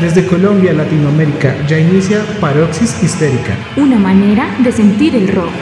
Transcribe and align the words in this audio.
Desde 0.00 0.24
Colombia, 0.24 0.72
Latinoamérica, 0.72 1.54
ya 1.66 1.78
inicia 1.78 2.24
Paroxis 2.40 3.02
Histérica. 3.02 3.54
Una 3.76 3.98
manera 3.98 4.56
de 4.64 4.72
sentir 4.72 5.14
el 5.14 5.28
rock. 5.28 5.52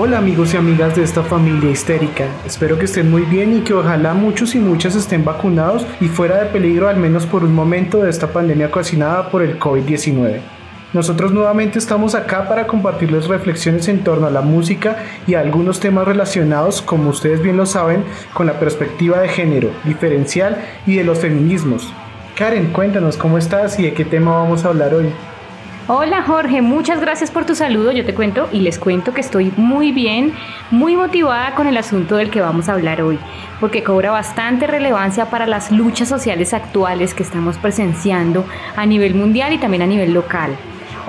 Hola 0.00 0.18
amigos 0.18 0.54
y 0.54 0.56
amigas 0.56 0.94
de 0.94 1.02
esta 1.02 1.24
familia 1.24 1.72
histérica, 1.72 2.26
espero 2.46 2.78
que 2.78 2.84
estén 2.84 3.10
muy 3.10 3.22
bien 3.22 3.58
y 3.58 3.62
que 3.62 3.74
ojalá 3.74 4.14
muchos 4.14 4.54
y 4.54 4.60
muchas 4.60 4.94
estén 4.94 5.24
vacunados 5.24 5.84
y 6.00 6.06
fuera 6.06 6.36
de 6.36 6.46
peligro 6.46 6.88
al 6.88 6.98
menos 6.98 7.26
por 7.26 7.42
un 7.42 7.52
momento 7.52 7.98
de 7.98 8.08
esta 8.08 8.28
pandemia 8.28 8.68
ocasionada 8.68 9.28
por 9.28 9.42
el 9.42 9.58
COVID-19. 9.58 10.38
Nosotros 10.92 11.32
nuevamente 11.32 11.80
estamos 11.80 12.14
acá 12.14 12.46
para 12.46 12.68
compartirles 12.68 13.26
reflexiones 13.26 13.88
en 13.88 14.04
torno 14.04 14.28
a 14.28 14.30
la 14.30 14.40
música 14.40 14.98
y 15.26 15.34
a 15.34 15.40
algunos 15.40 15.80
temas 15.80 16.06
relacionados, 16.06 16.80
como 16.80 17.10
ustedes 17.10 17.42
bien 17.42 17.56
lo 17.56 17.66
saben, 17.66 18.04
con 18.34 18.46
la 18.46 18.60
perspectiva 18.60 19.18
de 19.18 19.28
género, 19.28 19.70
diferencial 19.82 20.64
y 20.86 20.94
de 20.94 21.02
los 21.02 21.18
feminismos. 21.18 21.92
Karen, 22.36 22.70
cuéntanos 22.70 23.16
cómo 23.16 23.36
estás 23.36 23.80
y 23.80 23.82
de 23.82 23.94
qué 23.94 24.04
tema 24.04 24.30
vamos 24.30 24.64
a 24.64 24.68
hablar 24.68 24.94
hoy. 24.94 25.12
Hola 25.90 26.22
Jorge, 26.22 26.60
muchas 26.60 27.00
gracias 27.00 27.30
por 27.30 27.46
tu 27.46 27.54
saludo. 27.54 27.92
Yo 27.92 28.04
te 28.04 28.12
cuento 28.12 28.46
y 28.52 28.60
les 28.60 28.78
cuento 28.78 29.14
que 29.14 29.22
estoy 29.22 29.54
muy 29.56 29.90
bien, 29.90 30.34
muy 30.70 30.96
motivada 30.96 31.54
con 31.54 31.66
el 31.66 31.78
asunto 31.78 32.16
del 32.16 32.30
que 32.30 32.42
vamos 32.42 32.68
a 32.68 32.74
hablar 32.74 33.00
hoy, 33.00 33.18
porque 33.58 33.82
cobra 33.82 34.10
bastante 34.10 34.66
relevancia 34.66 35.30
para 35.30 35.46
las 35.46 35.72
luchas 35.72 36.06
sociales 36.06 36.52
actuales 36.52 37.14
que 37.14 37.22
estamos 37.22 37.56
presenciando 37.56 38.44
a 38.76 38.84
nivel 38.84 39.14
mundial 39.14 39.54
y 39.54 39.58
también 39.58 39.80
a 39.80 39.86
nivel 39.86 40.12
local. 40.12 40.50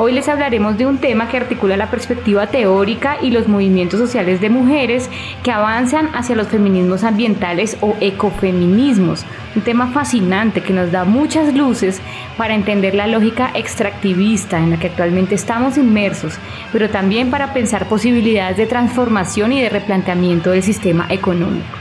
Hoy 0.01 0.13
les 0.13 0.29
hablaremos 0.29 0.77
de 0.77 0.85
un 0.85 0.99
tema 0.99 1.27
que 1.27 1.35
articula 1.35 1.75
la 1.75 1.91
perspectiva 1.91 2.47
teórica 2.47 3.17
y 3.21 3.31
los 3.31 3.49
movimientos 3.49 3.99
sociales 3.99 4.39
de 4.39 4.49
mujeres 4.49 5.09
que 5.43 5.51
avanzan 5.51 6.07
hacia 6.15 6.37
los 6.37 6.47
feminismos 6.47 7.03
ambientales 7.03 7.75
o 7.81 7.97
ecofeminismos. 7.99 9.25
Un 9.57 9.61
tema 9.61 9.87
fascinante 9.87 10.63
que 10.63 10.71
nos 10.71 10.93
da 10.93 11.03
muchas 11.03 11.53
luces 11.53 11.99
para 12.37 12.55
entender 12.55 12.95
la 12.95 13.07
lógica 13.07 13.51
extractivista 13.53 14.57
en 14.57 14.69
la 14.69 14.79
que 14.79 14.87
actualmente 14.87 15.35
estamos 15.35 15.77
inmersos, 15.77 16.35
pero 16.71 16.89
también 16.89 17.29
para 17.29 17.51
pensar 17.51 17.85
posibilidades 17.89 18.55
de 18.55 18.67
transformación 18.67 19.51
y 19.51 19.61
de 19.61 19.67
replanteamiento 19.67 20.51
del 20.51 20.63
sistema 20.63 21.07
económico. 21.09 21.75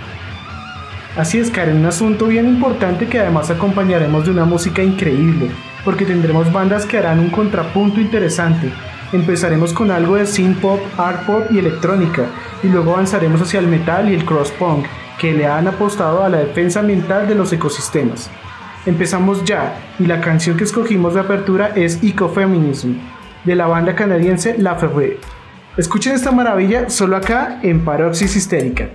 Así 1.17 1.39
es, 1.39 1.53
Karen, 1.53 1.77
un 1.77 1.87
asunto 1.87 2.27
bien 2.27 2.49
importante 2.49 3.07
que 3.07 3.21
además 3.21 3.49
acompañaremos 3.49 4.25
de 4.25 4.33
una 4.33 4.45
música 4.45 4.83
increíble 4.83 5.51
porque 5.85 6.05
tendremos 6.05 6.53
bandas 6.53 6.87
que 6.87 6.99
harán 6.99 7.19
un 7.19 7.31
contrapunto 7.31 8.01
interesante. 8.01 8.73
Empezaremos 9.13 9.73
con 9.73 9.91
algo 9.91 10.17
de 10.17 10.27
synth 10.27 10.61
pop, 10.61 10.81
art 10.99 11.25
pop 11.25 11.45
y 11.51 11.59
electrónica, 11.59 12.25
y 12.63 12.69
luego 12.69 12.93
avanzaremos 12.93 13.41
hacia 13.41 13.61
el 13.61 13.67
metal 13.67 14.11
y 14.11 14.15
el 14.15 14.25
cross 14.25 14.51
punk, 14.53 14.87
que 15.19 15.33
le 15.33 15.47
han 15.47 15.67
apostado 15.67 16.23
a 16.23 16.29
la 16.29 16.39
defensa 16.39 16.81
ambiental 16.81 17.27
de 17.27 17.35
los 17.35 17.53
ecosistemas. 17.53 18.31
Empezamos 18.87 19.45
ya, 19.45 19.77
y 19.99 20.07
la 20.07 20.21
canción 20.21 20.57
que 20.57 20.65
escogimos 20.65 21.15
de 21.15 21.21
apertura 21.21 21.73
es 21.75 22.03
Ecofeminism, 22.03 22.95
de 23.45 23.55
la 23.55 23.67
banda 23.67 23.95
canadiense 23.95 24.57
La 24.59 24.77
Ferré. 24.77 25.19
Escuchen 25.77 26.15
esta 26.15 26.33
maravilla 26.33 26.91
solo 26.91 27.17
acá 27.17 27.61
en 27.63 27.85
Paroxis 27.85 28.37
Histérica. 28.37 28.89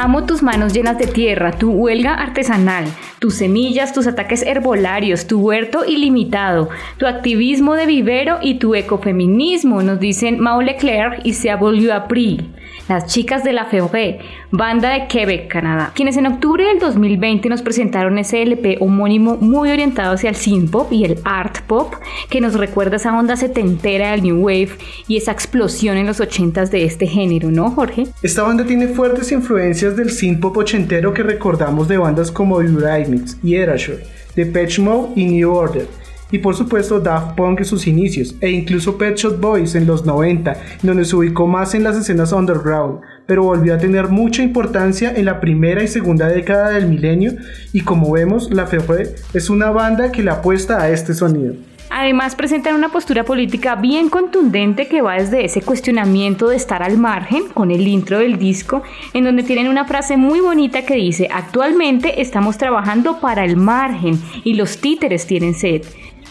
Amo 0.00 0.26
tus 0.26 0.44
manos 0.44 0.74
llenas 0.74 0.96
de 0.96 1.08
tierra, 1.08 1.50
tu 1.50 1.72
huelga 1.72 2.14
artesanal, 2.14 2.84
tus 3.18 3.34
semillas, 3.34 3.92
tus 3.92 4.06
ataques 4.06 4.44
herbolarios, 4.46 5.26
tu 5.26 5.40
huerto 5.40 5.84
ilimitado, 5.84 6.68
tu 6.98 7.06
activismo 7.08 7.74
de 7.74 7.86
vivero 7.86 8.38
y 8.40 8.60
tu 8.60 8.76
ecofeminismo, 8.76 9.82
nos 9.82 9.98
dicen 9.98 10.38
Mau 10.38 10.60
Leclerc 10.60 11.22
y 11.24 11.32
se 11.32 11.52
volvió 11.56 11.92
April 11.96 12.48
las 12.88 13.06
chicas 13.06 13.44
de 13.44 13.52
la 13.52 13.66
Feoré, 13.66 14.18
banda 14.50 14.90
de 14.90 15.06
Quebec, 15.06 15.48
Canadá, 15.48 15.92
quienes 15.94 16.16
en 16.16 16.26
octubre 16.26 16.64
del 16.64 16.78
2020 16.78 17.48
nos 17.48 17.62
presentaron 17.62 18.18
ese 18.18 18.42
LP 18.42 18.78
homónimo 18.80 19.36
muy 19.36 19.70
orientado 19.70 20.14
hacia 20.14 20.30
el 20.30 20.36
synth 20.36 20.70
pop 20.70 20.92
y 20.92 21.04
el 21.04 21.18
art 21.24 21.60
pop, 21.66 21.94
que 22.30 22.40
nos 22.40 22.54
recuerda 22.54 22.96
esa 22.96 23.16
onda 23.16 23.36
setentera 23.36 24.12
del 24.12 24.22
New 24.22 24.44
Wave 24.44 24.70
y 25.06 25.18
esa 25.18 25.32
explosión 25.32 25.96
en 25.98 26.06
los 26.06 26.20
ochentas 26.20 26.70
de 26.70 26.84
este 26.84 27.06
género, 27.06 27.50
¿no, 27.50 27.70
Jorge? 27.70 28.06
Esta 28.22 28.42
banda 28.42 28.64
tiene 28.64 28.88
fuertes 28.88 29.30
influencias 29.32 29.96
del 29.96 30.10
synth 30.10 30.40
pop 30.40 30.56
ochentero 30.56 31.12
que 31.12 31.22
recordamos 31.22 31.88
de 31.88 31.98
bandas 31.98 32.30
como 32.30 32.60
Eurythmics 32.60 33.38
y 33.42 33.56
Erasure, 33.56 34.04
Depeche 34.34 34.80
Mode 34.80 35.12
y 35.14 35.26
New 35.26 35.52
Order 35.52 36.07
y 36.30 36.38
por 36.38 36.54
supuesto 36.54 37.00
Daft 37.00 37.36
Punk 37.36 37.60
en 37.60 37.64
sus 37.64 37.86
inicios, 37.86 38.34
e 38.40 38.50
incluso 38.50 38.98
Pet 38.98 39.16
Shop 39.16 39.40
Boys 39.40 39.74
en 39.74 39.86
los 39.86 40.04
90, 40.04 40.56
donde 40.82 41.04
se 41.04 41.16
ubicó 41.16 41.46
más 41.46 41.74
en 41.74 41.84
las 41.84 41.96
escenas 41.96 42.32
underground, 42.32 43.00
pero 43.26 43.44
volvió 43.44 43.74
a 43.74 43.78
tener 43.78 44.08
mucha 44.08 44.42
importancia 44.42 45.12
en 45.14 45.24
la 45.24 45.40
primera 45.40 45.82
y 45.82 45.88
segunda 45.88 46.28
década 46.28 46.70
del 46.70 46.88
milenio, 46.88 47.32
y 47.72 47.82
como 47.82 48.12
vemos, 48.12 48.50
La 48.50 48.66
Ferré 48.66 49.14
es 49.34 49.50
una 49.50 49.70
banda 49.70 50.12
que 50.12 50.22
le 50.22 50.30
apuesta 50.30 50.80
a 50.80 50.90
este 50.90 51.14
sonido. 51.14 51.54
Además 51.90 52.34
presentan 52.34 52.74
una 52.74 52.90
postura 52.90 53.24
política 53.24 53.74
bien 53.74 54.10
contundente 54.10 54.88
que 54.88 55.00
va 55.00 55.14
desde 55.14 55.44
ese 55.44 55.62
cuestionamiento 55.62 56.48
de 56.48 56.56
estar 56.56 56.82
al 56.82 56.98
margen 56.98 57.48
con 57.48 57.70
el 57.70 57.86
intro 57.88 58.18
del 58.18 58.38
disco, 58.38 58.82
en 59.14 59.24
donde 59.24 59.42
tienen 59.42 59.68
una 59.68 59.86
frase 59.86 60.16
muy 60.16 60.40
bonita 60.40 60.84
que 60.84 60.96
dice, 60.96 61.28
actualmente 61.32 62.20
estamos 62.20 62.58
trabajando 62.58 63.20
para 63.20 63.44
el 63.44 63.56
margen 63.56 64.20
y 64.44 64.54
los 64.54 64.78
títeres 64.78 65.26
tienen 65.26 65.54
sed. 65.54 65.82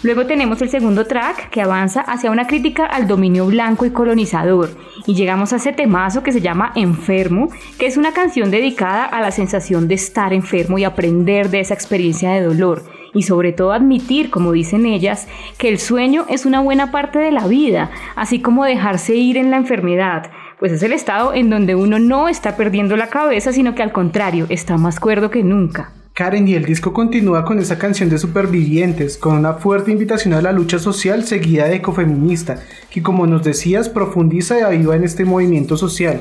Luego 0.04 0.28
tenemos 0.28 0.62
el 0.62 0.70
segundo 0.70 1.06
track 1.06 1.50
que 1.50 1.62
avanza 1.62 2.02
hacia 2.02 2.30
una 2.30 2.46
crítica 2.46 2.86
al 2.86 3.08
dominio 3.08 3.48
blanco 3.48 3.86
y 3.86 3.90
colonizador. 3.90 4.70
Y 5.08 5.16
llegamos 5.16 5.54
a 5.54 5.56
ese 5.56 5.74
temazo 5.74 6.22
que 6.22 6.32
se 6.32 6.42
llama 6.42 6.72
Enfermo, 6.76 7.50
que 7.80 7.88
es 7.88 7.98
una 7.98 8.14
canción 8.14 8.52
dedicada 8.52 9.06
a 9.06 9.22
la 9.22 9.32
sensación 9.32 9.88
de 9.88 9.96
estar 9.96 10.34
enfermo 10.34 10.78
y 10.78 10.84
aprender 10.84 11.50
de 11.50 11.62
esa 11.62 11.74
experiencia 11.74 12.32
de 12.32 12.44
dolor. 12.44 12.84
Y 13.16 13.24
sobre 13.24 13.54
todo 13.54 13.72
admitir, 13.72 14.30
como 14.30 14.52
dicen 14.52 14.86
ellas, 14.86 15.28
que 15.58 15.70
el 15.70 15.80
sueño 15.80 16.26
es 16.30 16.46
una 16.46 16.60
buena 16.60 16.92
parte 16.92 17.18
de 17.18 17.32
la 17.32 17.48
vida, 17.48 17.90
así 18.16 18.40
como 18.40 18.66
dejarse 18.66 19.16
ir 19.16 19.38
en 19.38 19.50
la 19.50 19.58
enfermedad 19.58 20.30
pues 20.60 20.72
es 20.72 20.82
el 20.82 20.92
estado 20.92 21.36
en 21.36 21.52
donde 21.52 21.76
uno 21.76 22.00
no 22.00 22.28
está 22.28 22.58
perdiendo 22.58 22.98
la 22.98 23.10
cabeza, 23.10 23.54
sino 23.54 23.76
que 23.76 23.84
al 23.84 23.92
contrario, 23.92 24.48
está 24.50 24.76
más 24.78 25.00
cuerdo 25.00 25.30
que 25.30 25.44
nunca. 25.44 25.92
Karen 26.18 26.48
y 26.48 26.56
el 26.56 26.66
disco 26.66 26.94
continúa 26.94 27.46
con 27.46 27.60
esa 27.60 27.78
canción 27.78 28.10
de 28.10 28.18
supervivientes, 28.18 29.20
con 29.20 29.36
una 29.36 29.54
fuerte 29.54 29.92
invitación 29.92 30.34
a 30.34 30.42
la 30.42 30.52
lucha 30.52 30.80
social 30.80 31.24
seguida 31.26 31.66
de 31.66 31.76
ecofeminista, 31.76 32.60
que 32.90 33.04
como 33.04 33.28
nos 33.28 33.44
decías 33.44 33.88
profundiza 33.88 34.58
y 34.58 34.64
aviva 34.64 34.96
en 34.96 35.04
este 35.04 35.26
movimiento 35.26 35.78
social. 35.78 36.20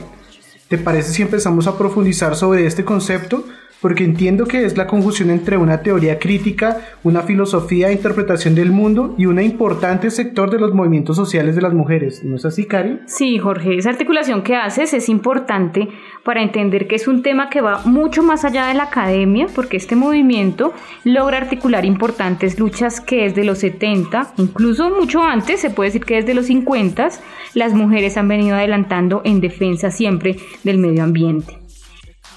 ¿Te 0.68 0.76
parece 0.76 1.12
si 1.12 1.22
empezamos 1.22 1.66
a 1.66 1.78
profundizar 1.78 2.36
sobre 2.36 2.66
este 2.66 2.84
concepto? 2.84 3.46
Porque 3.80 4.04
entiendo 4.04 4.46
que 4.46 4.64
es 4.64 4.76
la 4.76 4.86
conjunción 4.86 5.30
entre 5.30 5.56
una 5.56 5.82
teoría 5.82 6.18
crítica, 6.18 6.80
una 7.04 7.22
filosofía 7.22 7.88
de 7.88 7.94
interpretación 7.94 8.54
del 8.54 8.72
mundo 8.72 9.14
y 9.18 9.26
un 9.26 9.40
importante 9.40 10.10
sector 10.10 10.50
de 10.50 10.58
los 10.58 10.74
movimientos 10.74 11.16
sociales 11.16 11.54
de 11.54 11.62
las 11.62 11.74
mujeres. 11.74 12.24
¿No 12.24 12.36
es 12.36 12.44
así, 12.44 12.64
Cari? 12.64 13.00
Sí, 13.06 13.38
Jorge, 13.38 13.76
esa 13.76 13.90
articulación 13.90 14.42
que 14.42 14.56
haces 14.56 14.94
es 14.94 15.08
importante 15.08 15.88
para 16.24 16.42
entender 16.42 16.88
que 16.88 16.96
es 16.96 17.06
un 17.06 17.22
tema 17.22 17.50
que 17.50 17.60
va 17.60 17.82
mucho 17.84 18.22
más 18.22 18.44
allá 18.44 18.66
de 18.66 18.74
la 18.74 18.84
academia, 18.84 19.46
porque 19.54 19.76
este 19.76 19.94
movimiento 19.94 20.72
logra 21.04 21.38
articular 21.38 21.84
importantes 21.84 22.58
luchas 22.58 23.00
que 23.00 23.24
desde 23.24 23.44
los 23.44 23.58
70, 23.58 24.32
incluso 24.38 24.90
mucho 24.90 25.22
antes, 25.22 25.60
se 25.60 25.70
puede 25.70 25.88
decir 25.88 26.04
que 26.04 26.16
desde 26.16 26.34
los 26.34 26.46
50, 26.46 27.08
las 27.54 27.74
mujeres 27.74 28.16
han 28.16 28.28
venido 28.28 28.56
adelantando 28.56 29.22
en 29.24 29.40
defensa 29.40 29.90
siempre 29.90 30.36
del 30.64 30.78
medio 30.78 31.04
ambiente. 31.04 31.65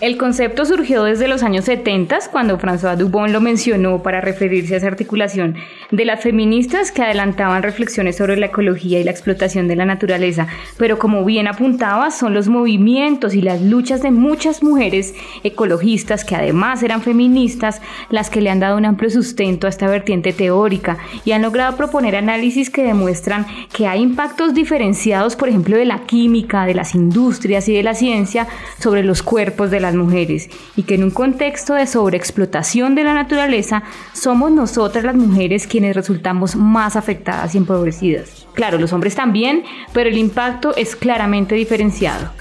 El 0.01 0.15
concepto 0.15 0.63
surgió 0.63 1.03
desde 1.03 1.27
los 1.27 1.43
años 1.43 1.65
70, 1.65 2.19
cuando 2.31 2.57
François 2.57 2.95
Dubon 2.95 3.33
lo 3.33 3.41
mencionó 3.41 4.01
para 4.01 4.21
referirse 4.21 4.73
a 4.73 4.77
esa 4.77 4.87
articulación 4.87 5.57
de 5.91 6.05
las 6.05 6.23
feministas 6.23 6.93
que 6.93 7.01
adelantaban 7.01 7.63
reflexiones 7.63 8.15
sobre 8.15 8.37
la 8.37 8.45
ecología 8.45 9.01
y 9.01 9.03
la 9.03 9.11
explotación 9.11 9.67
de 9.67 9.75
la 9.75 9.83
naturaleza, 9.83 10.47
pero 10.77 10.97
como 10.99 11.25
bien 11.25 11.49
apuntaba, 11.49 12.11
son 12.11 12.33
los 12.33 12.47
movimientos 12.47 13.35
y 13.35 13.41
las 13.41 13.61
luchas 13.61 14.01
de 14.01 14.11
muchas 14.11 14.63
mujeres 14.63 15.15
ecologistas 15.43 16.23
que 16.23 16.37
además 16.37 16.81
eran 16.81 17.01
feministas 17.01 17.81
las 18.09 18.29
que 18.29 18.39
le 18.39 18.51
han 18.51 18.61
dado 18.61 18.77
un 18.77 18.85
amplio 18.85 19.09
sustento 19.09 19.67
a 19.67 19.69
esta 19.69 19.87
vertiente 19.87 20.31
teórica 20.31 20.97
y 21.25 21.33
han 21.33 21.41
logrado 21.41 21.75
proponer 21.75 22.15
análisis 22.15 22.69
que 22.69 22.83
demuestran 22.83 23.45
que 23.73 23.85
hay 23.85 24.01
impactos 24.01 24.53
diferenciados, 24.53 25.35
por 25.35 25.49
ejemplo, 25.49 25.75
de 25.75 25.83
la 25.83 26.05
química, 26.05 26.65
de 26.65 26.75
las 26.75 26.95
industrias 26.95 27.67
y 27.67 27.73
de 27.73 27.83
la 27.83 27.95
ciencia 27.95 28.47
sobre 28.79 29.03
los 29.03 29.23
cuerpos 29.23 29.71
de 29.71 29.81
la 29.81 29.88
mujeres 29.95 30.49
y 30.75 30.83
que 30.83 30.95
en 30.95 31.03
un 31.03 31.11
contexto 31.11 31.73
de 31.73 31.87
sobreexplotación 31.87 32.95
de 32.95 33.03
la 33.03 33.13
naturaleza 33.13 33.83
somos 34.13 34.51
nosotras 34.51 35.03
las 35.03 35.15
mujeres 35.15 35.67
quienes 35.67 35.95
resultamos 35.95 36.55
más 36.55 36.95
afectadas 36.95 37.55
y 37.55 37.57
empobrecidas. 37.57 38.47
Claro, 38.53 38.77
los 38.77 38.93
hombres 38.93 39.15
también, 39.15 39.63
pero 39.93 40.09
el 40.09 40.17
impacto 40.17 40.75
es 40.75 40.95
claramente 40.95 41.55
diferenciado. 41.55 42.31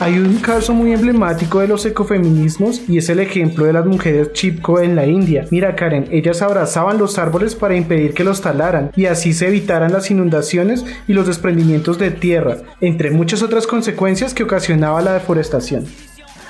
Hay 0.00 0.18
un 0.18 0.38
caso 0.38 0.74
muy 0.74 0.92
emblemático 0.92 1.60
de 1.60 1.68
los 1.68 1.86
ecofeminismos 1.86 2.82
y 2.88 2.98
es 2.98 3.08
el 3.08 3.20
ejemplo 3.20 3.64
de 3.64 3.72
las 3.72 3.86
mujeres 3.86 4.32
Chipko 4.32 4.80
en 4.80 4.96
la 4.96 5.06
India. 5.06 5.46
Mira 5.50 5.76
Karen, 5.76 6.08
ellas 6.10 6.42
abrazaban 6.42 6.98
los 6.98 7.18
árboles 7.18 7.54
para 7.54 7.76
impedir 7.76 8.14
que 8.14 8.24
los 8.24 8.40
talaran 8.40 8.90
y 8.96 9.06
así 9.06 9.32
se 9.34 9.48
evitaran 9.48 9.92
las 9.92 10.10
inundaciones 10.10 10.84
y 11.06 11.12
los 11.12 11.26
desprendimientos 11.26 11.98
de 11.98 12.10
tierra, 12.10 12.58
entre 12.80 13.10
muchas 13.10 13.42
otras 13.42 13.66
consecuencias 13.66 14.34
que 14.34 14.42
ocasionaba 14.42 15.00
la 15.02 15.12
deforestación. 15.12 15.84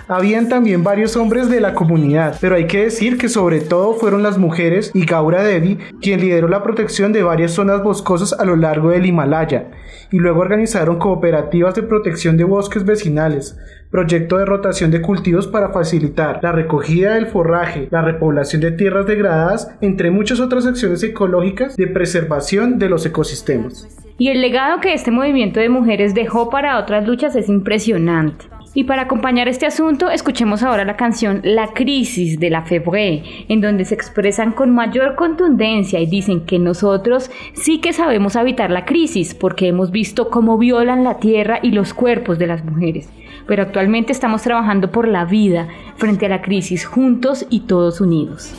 Habían 0.08 0.48
también 0.48 0.82
varios 0.82 1.16
hombres 1.16 1.48
de 1.48 1.60
la 1.60 1.74
comunidad, 1.74 2.36
pero 2.40 2.56
hay 2.56 2.66
que 2.66 2.84
decir 2.84 3.18
que 3.18 3.28
sobre 3.28 3.60
todo 3.60 3.94
fueron 3.94 4.22
las 4.22 4.36
mujeres 4.36 4.90
y 4.94 5.06
Gaura 5.06 5.42
Devi 5.42 5.78
quien 6.00 6.20
lideró 6.20 6.48
la 6.48 6.62
protección 6.62 7.12
de 7.12 7.22
varias 7.22 7.52
zonas 7.52 7.82
boscosas 7.82 8.32
a 8.38 8.44
lo 8.44 8.56
largo 8.56 8.90
del 8.90 9.06
Himalaya, 9.06 9.70
y 10.10 10.18
luego 10.18 10.40
organizaron 10.40 10.98
cooperativas 10.98 11.74
de 11.74 11.82
protección 11.82 12.36
de 12.36 12.44
bosques 12.44 12.84
vecinales, 12.84 13.56
proyecto 13.90 14.38
de 14.38 14.44
rotación 14.44 14.90
de 14.90 15.02
cultivos 15.02 15.46
para 15.46 15.70
facilitar 15.70 16.40
la 16.42 16.52
recogida 16.52 17.14
del 17.14 17.26
forraje, 17.26 17.88
la 17.90 18.02
repoblación 18.02 18.60
de 18.60 18.72
tierras 18.72 19.06
degradadas, 19.06 19.70
entre 19.80 20.10
muchas 20.10 20.40
otras 20.40 20.66
acciones 20.66 21.02
ecológicas 21.02 21.76
de 21.76 21.86
preservación 21.86 22.78
de 22.78 22.88
los 22.88 23.06
ecosistemas. 23.06 23.88
Y 24.18 24.28
el 24.28 24.40
legado 24.40 24.80
que 24.80 24.94
este 24.94 25.10
movimiento 25.10 25.60
de 25.60 25.68
mujeres 25.68 26.14
dejó 26.14 26.50
para 26.50 26.78
otras 26.78 27.06
luchas 27.06 27.34
es 27.36 27.48
impresionante. 27.48 28.46
Y 28.74 28.84
para 28.84 29.02
acompañar 29.02 29.48
este 29.48 29.66
asunto, 29.66 30.08
escuchemos 30.10 30.62
ahora 30.62 30.86
la 30.86 30.96
canción 30.96 31.40
La 31.44 31.74
Crisis 31.74 32.40
de 32.40 32.48
la 32.48 32.62
Febre, 32.62 33.22
en 33.48 33.60
donde 33.60 33.84
se 33.84 33.94
expresan 33.94 34.52
con 34.52 34.70
mayor 34.70 35.14
contundencia 35.14 36.00
y 36.00 36.06
dicen 36.06 36.46
que 36.46 36.58
nosotros 36.58 37.30
sí 37.52 37.80
que 37.82 37.92
sabemos 37.92 38.34
habitar 38.34 38.70
la 38.70 38.86
crisis 38.86 39.34
porque 39.34 39.68
hemos 39.68 39.90
visto 39.90 40.30
cómo 40.30 40.56
violan 40.56 41.04
la 41.04 41.18
tierra 41.18 41.58
y 41.62 41.72
los 41.72 41.92
cuerpos 41.92 42.38
de 42.38 42.46
las 42.46 42.64
mujeres. 42.64 43.10
Pero 43.46 43.62
actualmente 43.62 44.12
estamos 44.12 44.40
trabajando 44.40 44.90
por 44.90 45.06
la 45.06 45.26
vida 45.26 45.68
frente 45.96 46.24
a 46.26 46.30
la 46.30 46.40
crisis 46.40 46.86
juntos 46.86 47.46
y 47.50 47.60
todos 47.60 48.00
unidos. 48.00 48.54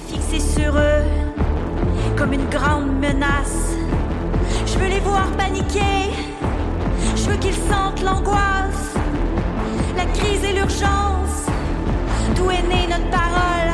La 10.04 10.12
crise 10.20 10.44
et 10.44 10.54
l'urgence. 10.54 11.38
D'où 12.36 12.50
est 12.52 12.64
née 12.64 12.88
notre 12.90 13.10
parole? 13.10 13.72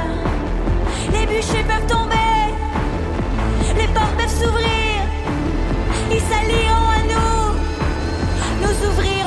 Les 1.14 1.26
bûchers 1.26 1.66
peuvent 1.68 1.88
tomber, 1.88 2.44
les 3.78 3.88
portes 3.88 4.16
peuvent 4.18 4.38
s'ouvrir. 4.42 4.96
Ils 6.12 6.22
s'allieront 6.30 6.90
à 6.98 7.02
nous, 7.14 7.44
nous 8.62 8.88
ouvrirons 8.88 9.19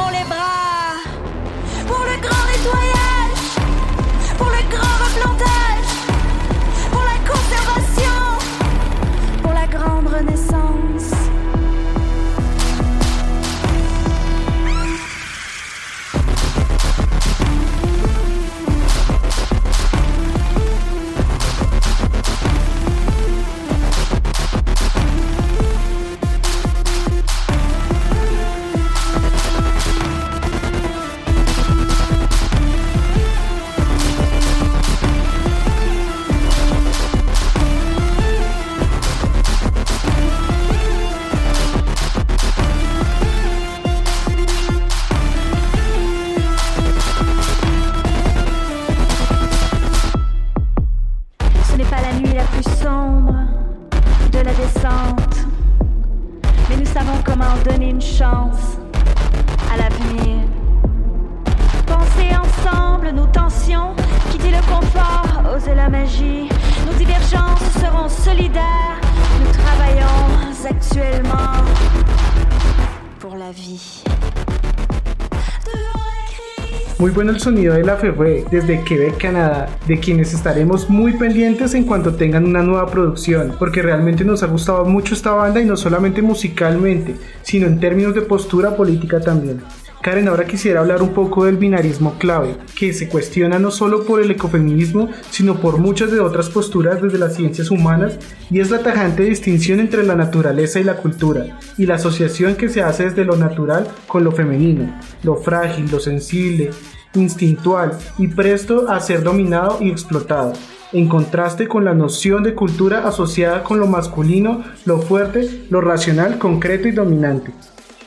El 77.29 77.41
sonido 77.41 77.75
de 77.75 77.85
la 77.85 77.97
Ferré 77.97 78.45
desde 78.51 78.83
Quebec, 78.83 79.17
Canadá, 79.17 79.69
de 79.87 79.99
quienes 79.99 80.35
estaremos 80.35 80.91
muy 80.91 81.13
pendientes 81.15 81.73
en 81.75 81.85
cuanto 81.85 82.15
tengan 82.15 82.45
una 82.45 82.63
nueva 82.63 82.87
producción, 82.87 83.55
porque 83.59 83.81
realmente 83.81 84.25
nos 84.25 84.43
ha 84.43 84.47
gustado 84.47 84.85
mucho 84.85 85.15
esta 85.15 85.31
banda 85.33 85.61
y 85.61 85.65
no 85.65 85.77
solamente 85.77 86.21
musicalmente, 86.21 87.15
sino 87.43 87.67
en 87.67 87.79
términos 87.81 88.15
de 88.15 88.23
postura 88.23 88.77
política 88.77 89.21
también. 89.21 89.63
Karen, 90.03 90.27
ahora 90.27 90.47
quisiera 90.47 90.81
hablar 90.81 91.01
un 91.01 91.11
poco 91.11 91.45
del 91.45 91.59
binarismo 91.59 92.19
clave, 92.19 92.57
que 92.77 92.93
se 92.93 93.09
cuestiona 93.09 93.61
no 93.61 93.71
solo 93.71 94.03
por 94.05 94.21
el 94.21 94.33
ecofeminismo, 94.33 95.09
sino 95.31 95.61
por 95.61 95.79
muchas 95.79 96.11
de 96.11 96.19
otras 96.19 96.49
posturas 96.49 97.01
desde 97.01 97.19
las 97.19 97.37
ciencias 97.37 97.71
humanas, 97.71 98.19
y 98.51 98.59
es 98.59 98.73
la 98.73 98.81
tajante 98.81 99.23
distinción 99.23 99.79
entre 99.79 100.03
la 100.03 100.17
naturaleza 100.17 100.81
y 100.81 100.85
la 100.85 100.97
cultura, 100.97 101.57
y 101.79 101.87
la 101.87 101.95
asociación 101.95 102.57
que 102.57 102.69
se 102.69 102.83
hace 102.83 103.05
desde 103.05 103.25
lo 103.25 103.37
natural 103.37 103.87
con 104.09 104.25
lo 104.25 104.33
femenino, 104.33 104.93
lo 105.23 105.37
frágil, 105.37 105.89
lo 105.89 106.01
sensible, 106.01 106.71
instintual 107.15 107.99
y 108.19 108.29
presto 108.29 108.89
a 108.89 109.01
ser 109.01 109.23
dominado 109.23 109.79
y 109.81 109.91
explotado 109.91 110.53
en 110.93 111.09
contraste 111.09 111.69
con 111.69 111.85
la 111.85 111.95
noción 111.95 112.43
de 112.43 112.55
cultura 112.55 113.07
asociada 113.07 113.63
con 113.63 113.81
lo 113.81 113.87
masculino, 113.87 114.63
lo 114.85 114.99
fuerte, 114.99 115.65
lo 115.71 115.81
racional, 115.81 116.39
concreto 116.39 116.89
y 116.89 116.93
dominante. 116.93 117.51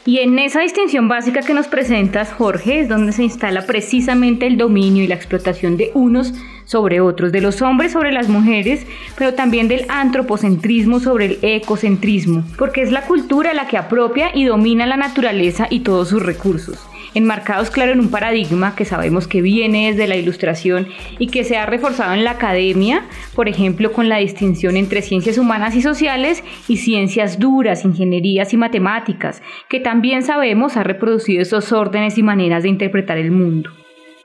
Y 0.07 0.19
en 0.19 0.37
esa 0.37 0.59
distinción 0.59 1.07
básica 1.07 1.41
que 1.41 1.55
nos 1.55 1.67
presentas, 1.67 2.31
Jorge, 2.31 2.79
es 2.79 2.89
donde 2.89 3.11
se 3.11 3.23
instala 3.23 3.65
precisamente 3.65 4.45
el 4.45 4.55
dominio 4.55 5.03
y 5.03 5.07
la 5.07 5.15
explotación 5.15 5.77
de 5.77 5.89
unos 5.95 6.31
sobre 6.65 7.01
otros, 7.01 7.31
de 7.31 7.41
los 7.41 7.63
hombres 7.63 7.93
sobre 7.93 8.11
las 8.11 8.29
mujeres, 8.29 8.85
pero 9.17 9.33
también 9.33 9.67
del 9.67 9.85
antropocentrismo 9.89 10.99
sobre 10.99 11.25
el 11.25 11.39
ecocentrismo, 11.41 12.43
porque 12.55 12.83
es 12.83 12.91
la 12.91 13.07
cultura 13.07 13.55
la 13.55 13.67
que 13.67 13.79
apropia 13.79 14.29
y 14.31 14.45
domina 14.45 14.85
la 14.85 14.97
naturaleza 14.97 15.65
y 15.71 15.79
todos 15.79 16.09
sus 16.09 16.21
recursos 16.21 16.77
enmarcados 17.15 17.71
claro 17.71 17.93
en 17.93 17.99
un 17.99 18.11
paradigma 18.11 18.75
que 18.75 18.85
sabemos 18.85 19.27
que 19.27 19.41
viene 19.41 19.91
desde 19.91 20.07
la 20.07 20.15
ilustración 20.15 20.87
y 21.17 21.27
que 21.27 21.43
se 21.43 21.57
ha 21.57 21.65
reforzado 21.65 22.13
en 22.13 22.23
la 22.23 22.31
academia, 22.31 23.05
por 23.33 23.49
ejemplo 23.49 23.91
con 23.91 24.09
la 24.09 24.17
distinción 24.17 24.77
entre 24.77 25.01
ciencias 25.01 25.39
humanas 25.39 25.75
y 25.75 25.81
sociales 25.81 26.43
y 26.67 26.77
ciencias 26.77 27.39
duras, 27.39 27.85
ingenierías 27.85 28.53
y 28.53 28.57
matemáticas, 28.57 29.41
que 29.69 29.79
también 29.79 30.21
sabemos 30.21 30.77
ha 30.77 30.83
reproducido 30.83 31.41
esos 31.41 31.71
órdenes 31.71 32.17
y 32.17 32.23
maneras 32.23 32.63
de 32.63 32.69
interpretar 32.69 33.17
el 33.17 33.31
mundo. 33.31 33.71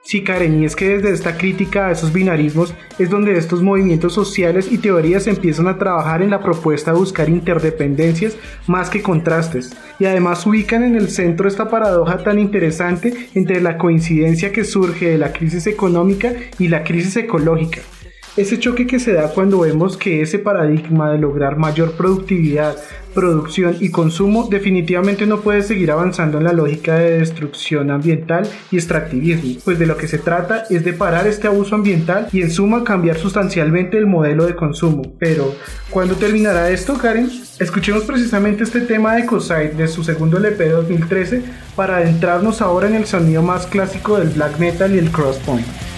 Sí, 0.02 0.24
Karen, 0.24 0.60
y 0.60 0.64
es 0.64 0.74
que 0.74 0.88
desde 0.88 1.12
esta 1.12 1.36
crítica 1.36 1.86
a 1.86 1.90
esos 1.92 2.12
binarismos 2.12 2.74
es 2.98 3.10
donde 3.10 3.36
estos 3.36 3.62
movimientos 3.62 4.14
sociales 4.14 4.72
y 4.72 4.78
teorías 4.78 5.26
empiezan 5.26 5.68
a 5.68 5.78
trabajar 5.78 6.22
en 6.22 6.30
la 6.30 6.42
propuesta 6.42 6.92
de 6.92 6.98
buscar 6.98 7.28
interdependencias 7.28 8.36
más 8.66 8.88
que 8.88 9.02
contrastes, 9.02 9.76
y 9.98 10.06
además 10.06 10.46
ubican 10.46 10.82
en 10.84 10.96
el 10.96 11.10
centro 11.10 11.46
esta 11.46 11.68
paradoja 11.68 12.24
tan 12.24 12.38
interesante 12.38 13.28
entre 13.34 13.60
la 13.60 13.76
coincidencia 13.76 14.52
que 14.52 14.64
surge 14.64 15.10
de 15.10 15.18
la 15.18 15.32
crisis 15.32 15.66
económica 15.66 16.32
y 16.58 16.68
la 16.68 16.82
crisis 16.82 17.16
ecológica. 17.18 17.82
Ese 18.36 18.58
choque 18.58 18.86
que 18.86 19.00
se 19.00 19.12
da 19.12 19.32
cuando 19.32 19.60
vemos 19.60 19.96
que 19.96 20.22
ese 20.22 20.38
paradigma 20.38 21.12
de 21.12 21.18
lograr 21.18 21.56
mayor 21.56 21.92
productividad, 21.92 22.76
producción 23.14 23.76
y 23.80 23.90
consumo 23.90 24.48
definitivamente 24.50 25.26
no 25.26 25.40
puede 25.40 25.62
seguir 25.62 25.90
avanzando 25.90 26.38
en 26.38 26.44
la 26.44 26.52
lógica 26.52 26.96
de 26.96 27.18
destrucción 27.18 27.90
ambiental 27.90 28.48
y 28.70 28.76
extractivismo, 28.76 29.60
pues 29.64 29.78
de 29.78 29.86
lo 29.86 29.96
que 29.96 30.08
se 30.08 30.18
trata 30.18 30.64
es 30.70 30.84
de 30.84 30.92
parar 30.92 31.26
este 31.26 31.46
abuso 31.46 31.74
ambiental 31.74 32.28
y 32.32 32.42
en 32.42 32.50
suma 32.50 32.84
cambiar 32.84 33.16
sustancialmente 33.16 33.98
el 33.98 34.06
modelo 34.06 34.46
de 34.46 34.56
consumo. 34.56 35.02
Pero, 35.18 35.54
¿cuándo 35.90 36.14
terminará 36.14 36.70
esto, 36.70 36.94
Karen? 36.94 37.30
Escuchemos 37.58 38.04
precisamente 38.04 38.64
este 38.64 38.80
tema 38.80 39.14
de 39.14 39.22
Ecoside 39.22 39.74
de 39.76 39.88
su 39.88 40.02
segundo 40.02 40.38
LP 40.38 40.64
de 40.64 40.70
2013 40.70 41.42
para 41.76 41.96
adentrarnos 41.96 42.62
ahora 42.62 42.88
en 42.88 42.94
el 42.94 43.06
sonido 43.06 43.42
más 43.42 43.66
clásico 43.66 44.18
del 44.18 44.28
black 44.28 44.58
metal 44.58 44.94
y 44.94 44.98
el 44.98 45.10
crosspoint. 45.10 45.89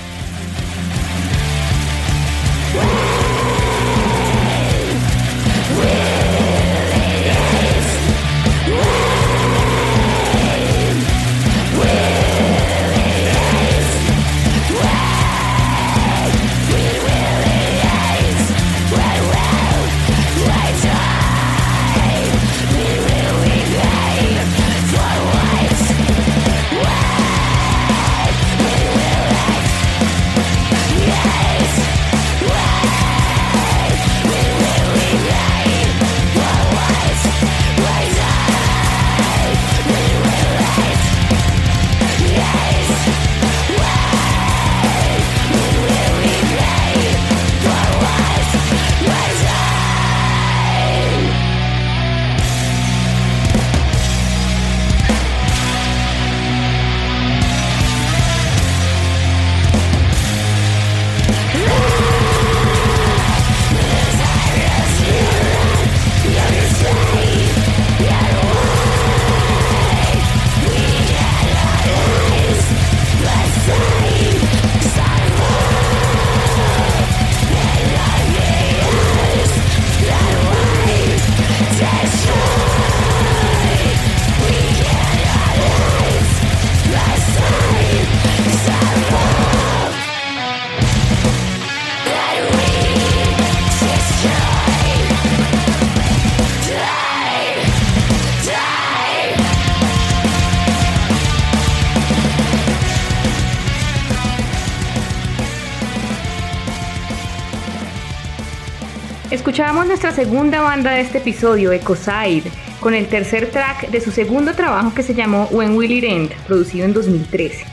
Nuestra 110.03 110.25
segunda 110.25 110.61
banda 110.61 110.91
de 110.91 111.01
este 111.01 111.19
episodio, 111.19 111.71
Ecoside, 111.71 112.51
con 112.81 112.93
el 112.93 113.07
tercer 113.07 113.53
track 113.53 113.89
de 113.89 114.01
su 114.01 114.11
segundo 114.11 114.53
trabajo 114.55 114.93
que 114.93 115.05
se 115.05 115.15
llamó 115.15 115.47
When 115.53 115.77
Will 115.77 115.93
It 115.93 116.03
End, 116.03 116.33
producido 116.45 116.87
en 116.87 116.93
2013. 116.93 117.65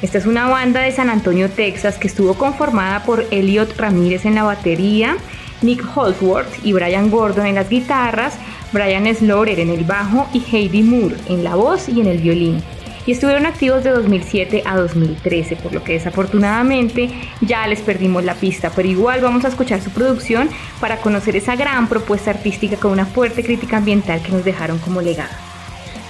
Esta 0.00 0.18
es 0.18 0.26
una 0.26 0.48
banda 0.48 0.80
de 0.80 0.92
San 0.92 1.10
Antonio, 1.10 1.50
Texas, 1.50 1.98
que 1.98 2.06
estuvo 2.06 2.34
conformada 2.34 3.02
por 3.02 3.26
Elliot 3.32 3.76
Ramírez 3.76 4.26
en 4.26 4.36
la 4.36 4.44
batería, 4.44 5.16
Nick 5.60 5.84
Holsworth 5.96 6.64
y 6.64 6.72
Brian 6.72 7.10
Gordon 7.10 7.46
en 7.46 7.56
las 7.56 7.68
guitarras, 7.68 8.34
Brian 8.70 9.12
Slorer 9.12 9.58
en 9.58 9.70
el 9.70 9.82
bajo 9.82 10.28
y 10.32 10.38
Heidi 10.38 10.84
Moore 10.84 11.16
en 11.28 11.42
la 11.42 11.56
voz 11.56 11.88
y 11.88 12.00
en 12.00 12.06
el 12.06 12.18
violín 12.18 12.62
y 13.06 13.12
estuvieron 13.12 13.46
activos 13.46 13.84
de 13.84 13.90
2007 13.90 14.62
a 14.64 14.76
2013, 14.76 15.56
por 15.56 15.72
lo 15.72 15.82
que 15.82 15.94
desafortunadamente 15.94 17.10
ya 17.40 17.66
les 17.66 17.80
perdimos 17.80 18.24
la 18.24 18.34
pista, 18.34 18.70
pero 18.74 18.88
igual 18.88 19.20
vamos 19.20 19.44
a 19.44 19.48
escuchar 19.48 19.80
su 19.80 19.90
producción 19.90 20.48
para 20.80 20.98
conocer 20.98 21.36
esa 21.36 21.56
gran 21.56 21.88
propuesta 21.88 22.30
artística 22.30 22.76
con 22.76 22.92
una 22.92 23.06
fuerte 23.06 23.42
crítica 23.42 23.78
ambiental 23.78 24.22
que 24.22 24.32
nos 24.32 24.44
dejaron 24.44 24.78
como 24.78 25.00
legado. 25.00 25.32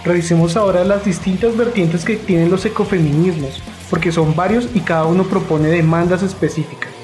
Revisemos 0.05 0.57
ahora 0.57 0.85
las 0.85 1.05
distintas 1.05 1.57
vertientes 1.57 2.05
que 2.05 2.17
tienen 2.17 2.51
los 2.51 2.65
ecofeminismos, 2.65 3.63
porque 3.89 4.11
son 4.11 4.35
varios 4.35 4.69
y 4.75 4.81
cada 4.81 5.05
uno 5.05 5.25
propone 5.25 5.69
demandas 5.69 6.23
específicas. 6.23 7.02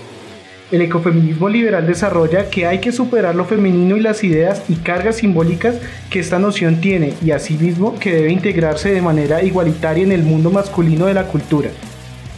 El 0.70 0.82
ecofeminismo 0.82 1.48
liberal 1.48 1.86
desarrolla 1.86 2.50
que 2.50 2.66
hay 2.66 2.80
que 2.80 2.92
superar 2.92 3.34
lo 3.34 3.46
femenino 3.46 3.96
y 3.96 4.00
las 4.00 4.22
ideas 4.22 4.62
y 4.68 4.74
cargas 4.74 5.16
simbólicas 5.16 5.76
que 6.10 6.20
esta 6.20 6.38
noción 6.38 6.80
tiene 6.80 7.14
y 7.24 7.30
asimismo 7.30 7.98
que 7.98 8.12
debe 8.12 8.32
integrarse 8.32 8.92
de 8.92 9.00
manera 9.00 9.42
igualitaria 9.42 10.04
en 10.04 10.12
el 10.12 10.22
mundo 10.22 10.50
masculino 10.50 11.06
de 11.06 11.14
la 11.14 11.24
cultura. 11.24 11.70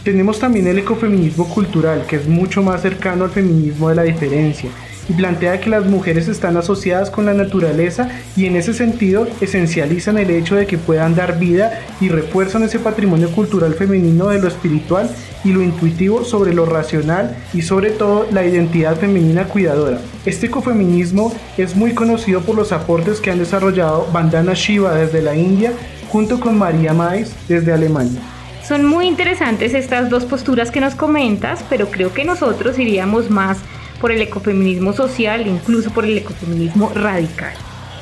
Tenemos 0.05 0.39
también 0.39 0.65
el 0.67 0.79
ecofeminismo 0.79 1.47
cultural, 1.49 2.05
que 2.07 2.15
es 2.15 2.27
mucho 2.27 2.63
más 2.63 2.81
cercano 2.81 3.25
al 3.25 3.31
feminismo 3.31 3.89
de 3.89 3.95
la 3.95 4.03
diferencia 4.03 4.69
y 5.11 5.13
plantea 5.13 5.59
que 5.59 5.69
las 5.69 5.85
mujeres 5.85 6.29
están 6.29 6.55
asociadas 6.55 7.09
con 7.09 7.25
la 7.25 7.33
naturaleza 7.33 8.07
y 8.37 8.45
en 8.45 8.55
ese 8.55 8.73
sentido 8.73 9.27
esencializan 9.41 10.17
el 10.17 10.29
hecho 10.29 10.55
de 10.55 10.65
que 10.65 10.77
puedan 10.77 11.15
dar 11.15 11.37
vida 11.37 11.81
y 11.99 12.07
refuerzan 12.07 12.63
ese 12.63 12.79
patrimonio 12.79 13.29
cultural 13.31 13.73
femenino 13.73 14.29
de 14.29 14.39
lo 14.39 14.47
espiritual 14.47 15.09
y 15.43 15.51
lo 15.51 15.61
intuitivo 15.61 16.23
sobre 16.23 16.53
lo 16.53 16.65
racional 16.65 17.35
y 17.53 17.61
sobre 17.61 17.91
todo 17.91 18.25
la 18.31 18.45
identidad 18.45 18.95
femenina 18.95 19.43
cuidadora. 19.43 19.99
Este 20.25 20.45
ecofeminismo 20.45 21.33
es 21.57 21.75
muy 21.75 21.93
conocido 21.93 22.39
por 22.39 22.55
los 22.55 22.71
aportes 22.71 23.19
que 23.19 23.31
han 23.31 23.39
desarrollado 23.39 24.07
Bandana 24.13 24.53
Shiva 24.53 24.95
desde 24.95 25.21
la 25.21 25.35
India 25.35 25.73
junto 26.07 26.39
con 26.39 26.57
María 26.57 26.93
Mais 26.93 27.35
desde 27.49 27.73
Alemania. 27.73 28.21
Son 28.63 28.85
muy 28.85 29.07
interesantes 29.07 29.73
estas 29.73 30.09
dos 30.09 30.23
posturas 30.23 30.71
que 30.71 30.79
nos 30.79 30.95
comentas, 30.95 31.65
pero 31.69 31.87
creo 31.87 32.13
que 32.13 32.23
nosotros 32.23 32.79
iríamos 32.79 33.29
más 33.29 33.57
por 34.01 34.11
el 34.11 34.21
ecofeminismo 34.21 34.91
social 34.91 35.47
incluso 35.47 35.91
por 35.91 36.03
el 36.03 36.17
ecofeminismo 36.17 36.91
radical. 36.93 37.53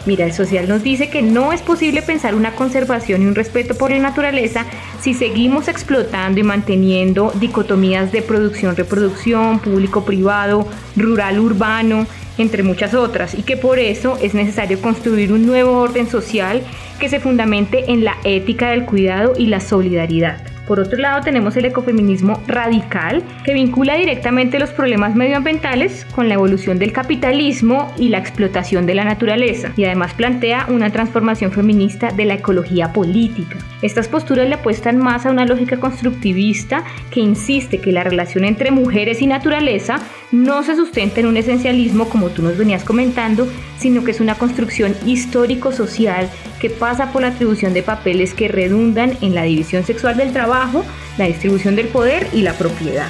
Mira, 0.06 0.25
el 0.25 0.34
social 0.34 0.68
nos 0.68 0.82
dice 0.82 1.10
que 1.10 1.22
no 1.22 1.51
es 1.51 1.62
posible 1.62 2.01
pensar 2.01 2.34
una 2.34 2.56
conservación 2.56 3.22
y 3.22 3.25
un 3.25 3.36
respeto 3.36 3.75
por 3.75 3.91
la 3.91 4.00
naturaleza 4.00 4.65
si 5.01 5.13
seguimos 5.13 5.68
explotando 5.68 6.39
y 6.39 6.44
manteniendo 6.44 7.32
dicotomías 7.36 8.12
de 8.12 8.22
producción-reproducción, 8.22 9.60
público-privado, 9.60 10.68
rural-urbano, 10.96 12.08
entre 12.38 12.63
muchas 12.63 12.94
otras, 12.94 13.36
y 13.36 13.44
que 13.44 13.58
por 13.58 13.79
eso 13.79 14.18
es 14.22 14.34
necesario 14.34 14.82
construir 14.82 15.34
un 15.34 15.46
nuevo 15.46 15.77
orden 15.77 16.10
social 16.10 16.63
que 16.98 17.10
se 17.10 17.20
fundamente 17.20 17.91
en 17.91 18.06
la 18.06 18.15
ética 18.24 18.70
del 18.72 18.86
cuidado 18.86 19.34
y 19.38 19.48
la 19.48 19.60
solidaridad. 19.60 20.49
Por 20.70 20.80
otro 20.80 21.00
lado, 21.00 21.24
tenemos 21.24 21.58
el 21.58 21.66
ecofeminismo 21.66 22.44
radical, 22.46 23.24
que 23.44 23.56
vincula 23.56 23.96
directamente 23.96 24.60
los 24.60 24.70
problemas 24.70 25.16
medioambientales 25.16 26.06
con 26.14 26.30
la 26.30 26.36
evolución 26.36 26.78
del 26.78 26.94
capitalismo 26.94 27.92
y 27.98 28.10
la 28.10 28.20
explotación 28.20 28.86
de 28.86 28.94
la 28.94 29.04
naturaleza, 29.04 29.72
y 29.76 29.86
además 29.86 30.14
plantea 30.14 30.68
una 30.70 30.92
transformación 30.92 31.52
feminista 31.52 32.12
de 32.12 32.26
la 32.26 32.36
ecología 32.36 32.94
política. 32.94 33.58
Estas 33.82 34.08
posturas 34.08 34.48
le 34.48 34.54
apuestan 34.54 35.00
más 35.00 35.26
a 35.26 35.32
una 35.32 35.48
lógica 35.48 35.78
constructivista 35.78 36.84
que 37.10 37.20
insiste 37.20 37.82
que 37.82 37.92
la 37.92 38.04
relación 38.04 38.46
entre 38.46 38.70
mujeres 38.70 39.24
y 39.24 39.26
naturaleza 39.26 39.98
no 40.32 40.62
se 40.62 40.76
sustenta 40.76 41.20
en 41.20 41.26
un 41.26 41.38
esencialismo 41.38 42.10
como 42.10 42.30
tú 42.30 42.44
nos 42.44 42.60
venías 42.60 42.84
comentando, 42.84 43.48
sino 43.80 44.04
que 44.04 44.12
es 44.12 44.20
una 44.20 44.36
construcción 44.36 44.96
histórico-social 45.06 46.30
que 46.60 46.70
pasa 46.70 47.12
por 47.12 47.22
la 47.22 47.30
atribución 47.30 47.74
de 47.74 47.82
papeles 47.82 48.34
que 48.34 48.48
redundan 48.48 49.18
en 49.22 49.34
la 49.34 49.44
división 49.44 49.84
sexual 49.86 50.18
del 50.18 50.34
trabajo, 50.34 50.86
la 51.18 51.26
distribución 51.26 51.76
del 51.76 51.88
poder 51.88 52.28
y 52.34 52.42
la 52.42 52.54
propiedad. 52.54 53.08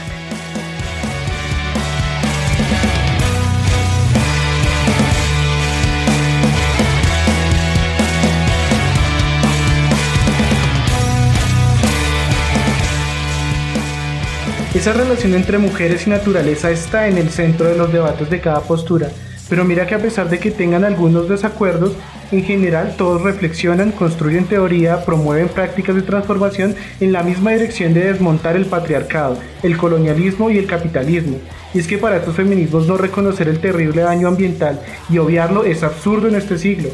Esa 14.73 14.93
relación 14.93 15.33
entre 15.33 15.57
mujeres 15.57 16.07
y 16.07 16.09
naturaleza 16.09 16.69
está 16.71 17.07
en 17.07 17.17
el 17.17 17.29
centro 17.31 17.67
de 17.67 17.75
los 17.75 17.91
debates 17.91 18.29
de 18.29 18.39
cada 18.39 18.61
postura, 18.61 19.09
pero 19.49 19.65
mira 19.65 19.87
que 19.87 19.95
a 19.95 19.99
pesar 19.99 20.29
de 20.29 20.39
que 20.39 20.51
tengan 20.51 20.83
algunos 20.83 21.27
desacuerdos, 21.27 21.93
en 22.31 22.43
general 22.43 22.95
todos 22.97 23.21
reflexionan, 23.23 23.91
construyen 23.91 24.45
teoría, 24.45 25.03
promueven 25.03 25.49
prácticas 25.49 25.95
de 25.95 26.03
transformación 26.03 26.75
en 26.99 27.11
la 27.11 27.23
misma 27.23 27.51
dirección 27.51 27.93
de 27.93 28.05
desmontar 28.05 28.55
el 28.55 28.65
patriarcado, 28.65 29.39
el 29.63 29.75
colonialismo 29.75 30.51
y 30.51 30.59
el 30.59 30.67
capitalismo. 30.67 31.37
Y 31.73 31.79
es 31.79 31.87
que 31.87 31.97
para 31.97 32.17
estos 32.17 32.35
feminismos 32.35 32.87
no 32.87 32.97
reconocer 32.97 33.47
el 33.47 33.59
terrible 33.59 34.03
daño 34.03 34.27
ambiental 34.27 34.79
y 35.09 35.17
obviarlo 35.17 35.63
es 35.65 35.83
absurdo 35.83 36.27
en 36.27 36.35
este 36.35 36.57
siglo 36.57 36.89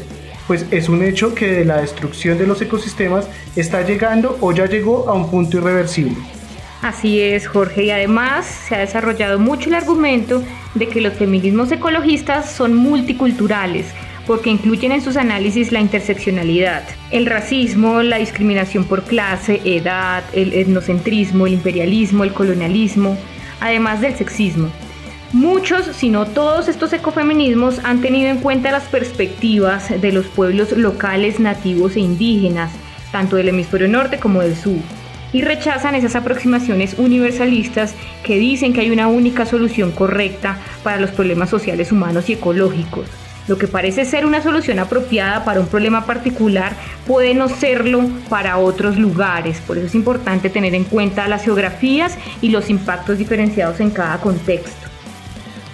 pues 0.46 0.64
es 0.70 0.88
un 0.88 1.02
hecho 1.02 1.34
que 1.34 1.50
de 1.50 1.64
la 1.64 1.80
destrucción 1.80 2.38
de 2.38 2.46
los 2.46 2.62
ecosistemas 2.62 3.26
está 3.56 3.82
llegando 3.82 4.38
o 4.40 4.52
ya 4.52 4.66
llegó 4.66 5.08
a 5.08 5.14
un 5.14 5.30
punto 5.30 5.58
irreversible. 5.58 6.16
Así 6.82 7.20
es, 7.20 7.48
Jorge, 7.48 7.84
y 7.84 7.90
además 7.90 8.46
se 8.46 8.74
ha 8.74 8.78
desarrollado 8.78 9.38
mucho 9.38 9.68
el 9.68 9.74
argumento 9.74 10.42
de 10.74 10.88
que 10.88 11.00
los 11.00 11.14
feminismos 11.14 11.72
ecologistas 11.72 12.50
son 12.52 12.74
multiculturales, 12.74 13.86
porque 14.26 14.50
incluyen 14.50 14.92
en 14.92 15.00
sus 15.00 15.16
análisis 15.16 15.72
la 15.72 15.80
interseccionalidad, 15.80 16.82
el 17.10 17.26
racismo, 17.26 18.02
la 18.02 18.18
discriminación 18.18 18.84
por 18.84 19.04
clase, 19.04 19.60
edad, 19.64 20.22
el 20.34 20.52
etnocentrismo, 20.52 21.46
el 21.46 21.54
imperialismo, 21.54 22.24
el 22.24 22.34
colonialismo, 22.34 23.16
además 23.60 24.02
del 24.02 24.14
sexismo. 24.14 24.68
Muchos, 25.32 25.86
si 25.96 26.10
no 26.10 26.26
todos 26.26 26.68
estos 26.68 26.92
ecofeminismos 26.92 27.80
han 27.84 28.00
tenido 28.00 28.28
en 28.28 28.38
cuenta 28.38 28.70
las 28.70 28.84
perspectivas 28.84 30.00
de 30.00 30.12
los 30.12 30.26
pueblos 30.26 30.72
locales, 30.72 31.40
nativos 31.40 31.96
e 31.96 32.00
indígenas, 32.00 32.70
tanto 33.12 33.36
del 33.36 33.48
hemisferio 33.48 33.88
norte 33.88 34.18
como 34.18 34.42
del 34.42 34.54
sur 34.54 34.76
y 35.36 35.42
rechazan 35.42 35.94
esas 35.94 36.16
aproximaciones 36.16 36.94
universalistas 36.96 37.94
que 38.22 38.38
dicen 38.38 38.72
que 38.72 38.80
hay 38.80 38.90
una 38.90 39.08
única 39.08 39.44
solución 39.44 39.92
correcta 39.92 40.56
para 40.82 40.98
los 40.98 41.10
problemas 41.10 41.50
sociales 41.50 41.92
humanos 41.92 42.30
y 42.30 42.32
ecológicos. 42.32 43.06
Lo 43.46 43.58
que 43.58 43.68
parece 43.68 44.06
ser 44.06 44.24
una 44.24 44.42
solución 44.42 44.78
apropiada 44.78 45.44
para 45.44 45.60
un 45.60 45.66
problema 45.66 46.06
particular 46.06 46.74
puede 47.06 47.34
no 47.34 47.50
serlo 47.50 48.08
para 48.30 48.56
otros 48.56 48.96
lugares. 48.96 49.60
Por 49.60 49.76
eso 49.76 49.88
es 49.88 49.94
importante 49.94 50.48
tener 50.48 50.74
en 50.74 50.84
cuenta 50.84 51.28
las 51.28 51.44
geografías 51.44 52.16
y 52.40 52.48
los 52.48 52.70
impactos 52.70 53.18
diferenciados 53.18 53.78
en 53.80 53.90
cada 53.90 54.18
contexto. 54.22 54.85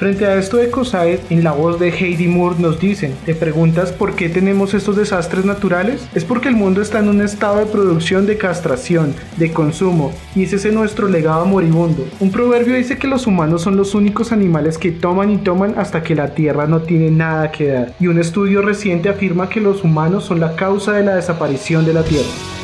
Frente 0.02 0.26
a 0.26 0.34
esto, 0.34 0.58
Ecoside, 0.58 1.20
en 1.30 1.44
la 1.44 1.52
voz 1.52 1.78
de 1.78 1.90
Heidi 1.90 2.26
Moore, 2.26 2.56
nos 2.58 2.80
dicen, 2.80 3.14
¿te 3.24 3.36
preguntas 3.36 3.92
por 3.92 4.16
qué 4.16 4.28
tenemos 4.28 4.74
estos 4.74 4.96
desastres 4.96 5.44
naturales? 5.44 6.08
Es 6.12 6.24
porque 6.24 6.48
el 6.48 6.56
mundo 6.56 6.82
está 6.82 6.98
en 6.98 7.08
un 7.08 7.20
estado 7.20 7.58
de 7.58 7.66
producción 7.66 8.26
de 8.26 8.36
castración, 8.36 9.14
de 9.36 9.52
consumo, 9.52 10.12
y 10.34 10.42
ese 10.42 10.56
es 10.56 10.72
nuestro 10.72 11.06
legado 11.06 11.46
moribundo. 11.46 12.04
Un 12.18 12.32
proverbio 12.32 12.74
dice 12.74 12.98
que 12.98 13.06
los 13.06 13.28
humanos 13.28 13.62
son 13.62 13.76
los 13.76 13.94
únicos 13.94 14.32
animales 14.32 14.76
que 14.76 14.90
toman 14.90 15.30
y 15.30 15.38
toman 15.38 15.74
hasta 15.78 16.02
que 16.02 16.16
la 16.16 16.34
tierra 16.34 16.66
no 16.66 16.82
tiene 16.82 17.08
nada 17.12 17.52
que 17.52 17.68
dar, 17.68 17.94
y 18.00 18.08
un 18.08 18.18
estudio 18.18 18.60
reciente 18.60 19.08
afirma 19.08 19.48
que 19.48 19.60
los 19.60 19.84
humanos 19.84 20.24
son 20.24 20.40
la 20.40 20.56
causa 20.56 20.94
de 20.94 21.04
la 21.04 21.14
desaparición 21.14 21.86
de 21.86 21.92
la 21.92 22.02
tierra. 22.02 22.61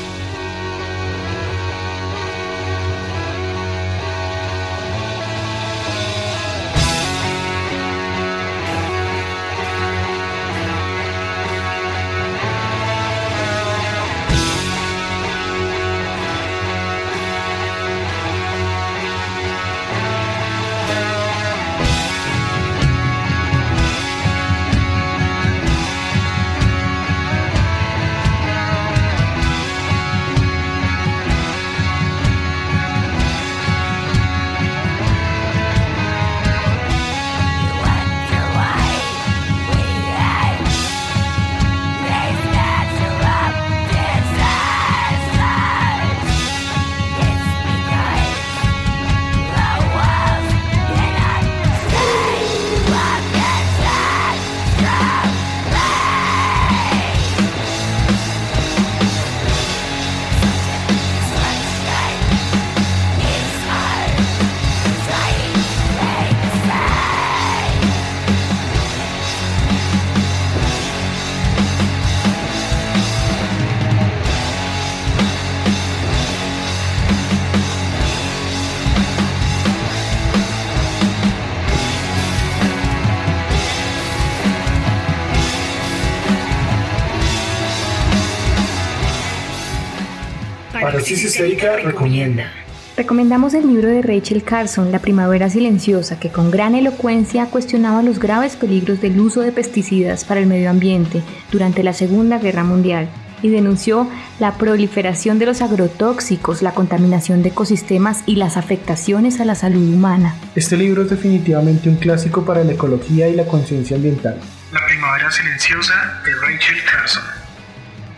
Histérica 91.10 91.76
recomienda. 91.76 92.52
Recomendamos 92.96 93.54
el 93.54 93.66
libro 93.66 93.88
de 93.88 94.02
Rachel 94.02 94.42
Carson, 94.42 94.92
La 94.92 94.98
Primavera 94.98 95.48
Silenciosa, 95.48 96.20
que 96.20 96.30
con 96.30 96.50
gran 96.50 96.74
elocuencia 96.74 97.46
cuestionaba 97.46 98.02
los 98.02 98.18
graves 98.18 98.56
peligros 98.56 99.00
del 99.00 99.18
uso 99.18 99.40
de 99.40 99.52
pesticidas 99.52 100.24
para 100.24 100.40
el 100.40 100.46
medio 100.46 100.68
ambiente 100.68 101.22
durante 101.50 101.82
la 101.82 101.94
Segunda 101.94 102.38
Guerra 102.38 102.64
Mundial 102.64 103.08
y 103.40 103.48
denunció 103.48 104.10
la 104.38 104.58
proliferación 104.58 105.38
de 105.38 105.46
los 105.46 105.62
agrotóxicos, 105.62 106.60
la 106.60 106.72
contaminación 106.72 107.42
de 107.42 107.50
ecosistemas 107.50 108.22
y 108.26 108.36
las 108.36 108.56
afectaciones 108.56 109.40
a 109.40 109.44
la 109.44 109.54
salud 109.54 109.94
humana. 109.94 110.34
Este 110.56 110.76
libro 110.76 111.02
es 111.04 111.10
definitivamente 111.10 111.88
un 111.88 111.96
clásico 111.96 112.44
para 112.44 112.64
la 112.64 112.72
ecología 112.72 113.28
y 113.28 113.34
la 113.34 113.46
conciencia 113.46 113.96
ambiental. 113.96 114.38
La 114.72 114.84
primavera 114.86 115.30
silenciosa 115.30 116.20
de 116.24 116.34
Rachel 116.34 116.76
Carson. 116.84 117.37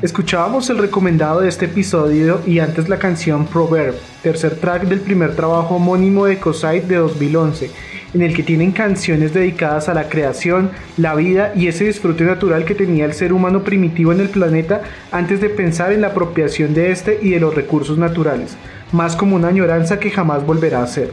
Escuchábamos 0.03 0.71
el 0.71 0.79
recomendado 0.79 1.43
de 1.43 1.51
este 1.51 1.67
episodio 1.67 2.41
y 2.47 2.61
antes 2.61 2.89
la 2.89 2.99
canción 2.99 3.45
Proverb, 3.45 3.95
tercer 4.23 4.57
track 4.57 4.85
del 4.85 5.01
primer 5.01 5.37
trabajo 5.37 5.75
homónimo 5.75 6.25
de 6.25 6.35
Ecosite 6.35 6.87
de 6.87 6.97
2011 6.97 7.71
en 8.15 8.23
el 8.23 8.35
que 8.35 8.43
tienen 8.43 8.73
canciones 8.73 9.35
dedicadas 9.35 9.91
a 9.91 9.95
la 9.95 10.09
creación, 10.09 10.71
la 10.97 11.15
vida 11.15 11.53
y 11.55 11.69
ese 11.69 11.85
disfrute 11.85 12.25
natural 12.25 12.65
que 12.65 12.75
tenía 12.75 13.05
el 13.05 13.13
ser 13.13 13.31
humano 13.31 13.63
primitivo 13.63 14.11
en 14.11 14.21
el 14.21 14.31
planeta 14.31 14.81
antes 15.13 15.43
de 15.43 15.51
pensar 15.51 15.93
en 15.93 16.01
la 16.01 16.09
apropiación 16.09 16.73
de 16.73 16.93
este 16.93 17.19
y 17.21 17.33
de 17.33 17.41
los 17.41 17.55
recursos 17.55 17.99
naturales, 17.99 18.57
más 18.93 19.15
como 19.15 19.37
una 19.37 19.49
añoranza 19.49 20.01
que 20.01 20.11
jamás 20.11 20.47
volverá 20.47 20.83
a 20.83 20.87
ser. 20.87 21.13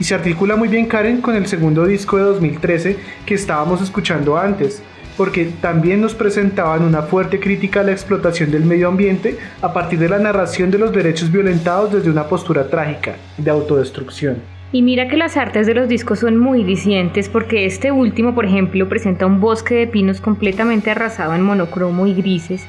Y 0.00 0.04
se 0.04 0.16
articula 0.16 0.56
muy 0.56 0.66
bien 0.66 0.86
Karen 0.86 1.20
con 1.20 1.36
el 1.36 1.46
segundo 1.46 1.86
disco 1.86 2.16
de 2.16 2.24
2013 2.24 2.96
que 3.24 3.34
estábamos 3.34 3.80
escuchando 3.80 4.36
antes, 4.36 4.82
porque 5.18 5.50
también 5.60 6.00
nos 6.00 6.14
presentaban 6.14 6.82
una 6.82 7.02
fuerte 7.02 7.40
crítica 7.40 7.80
a 7.80 7.82
la 7.82 7.90
explotación 7.90 8.52
del 8.52 8.64
medio 8.64 8.88
ambiente 8.88 9.36
a 9.60 9.72
partir 9.74 9.98
de 9.98 10.08
la 10.08 10.20
narración 10.20 10.70
de 10.70 10.78
los 10.78 10.92
derechos 10.92 11.30
violentados 11.30 11.92
desde 11.92 12.08
una 12.08 12.28
postura 12.28 12.68
trágica, 12.70 13.16
de 13.36 13.50
autodestrucción. 13.50 14.36
Y 14.70 14.82
mira 14.82 15.08
que 15.08 15.16
las 15.16 15.36
artes 15.36 15.66
de 15.66 15.74
los 15.74 15.88
discos 15.88 16.20
son 16.20 16.36
muy 16.36 16.62
dicientes 16.62 17.28
porque 17.28 17.66
este 17.66 17.90
último, 17.90 18.34
por 18.34 18.44
ejemplo, 18.44 18.88
presenta 18.88 19.26
un 19.26 19.40
bosque 19.40 19.74
de 19.74 19.86
pinos 19.86 20.20
completamente 20.20 20.90
arrasado 20.90 21.34
en 21.34 21.42
monocromo 21.42 22.06
y 22.06 22.14
grises. 22.14 22.64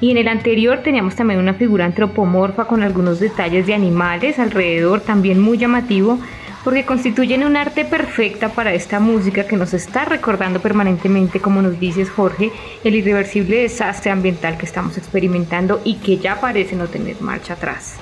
Y 0.00 0.10
en 0.10 0.18
el 0.18 0.28
anterior 0.28 0.80
teníamos 0.82 1.16
también 1.16 1.40
una 1.40 1.54
figura 1.54 1.86
antropomorfa 1.86 2.66
con 2.66 2.82
algunos 2.82 3.20
detalles 3.20 3.66
de 3.66 3.74
animales 3.74 4.38
alrededor, 4.38 5.00
también 5.00 5.40
muy 5.40 5.56
llamativo, 5.56 6.18
porque 6.66 6.84
constituyen 6.84 7.44
un 7.44 7.56
arte 7.56 7.84
perfecta 7.84 8.48
para 8.48 8.74
esta 8.74 8.98
música 8.98 9.46
que 9.46 9.56
nos 9.56 9.72
está 9.72 10.04
recordando 10.04 10.58
permanentemente, 10.58 11.38
como 11.38 11.62
nos 11.62 11.78
dices 11.78 12.10
Jorge, 12.10 12.50
el 12.82 12.96
irreversible 12.96 13.58
desastre 13.58 14.10
ambiental 14.10 14.58
que 14.58 14.66
estamos 14.66 14.98
experimentando 14.98 15.80
y 15.84 15.98
que 15.98 16.16
ya 16.16 16.40
parece 16.40 16.74
no 16.74 16.88
tener 16.88 17.20
marcha 17.20 17.52
atrás. 17.52 17.98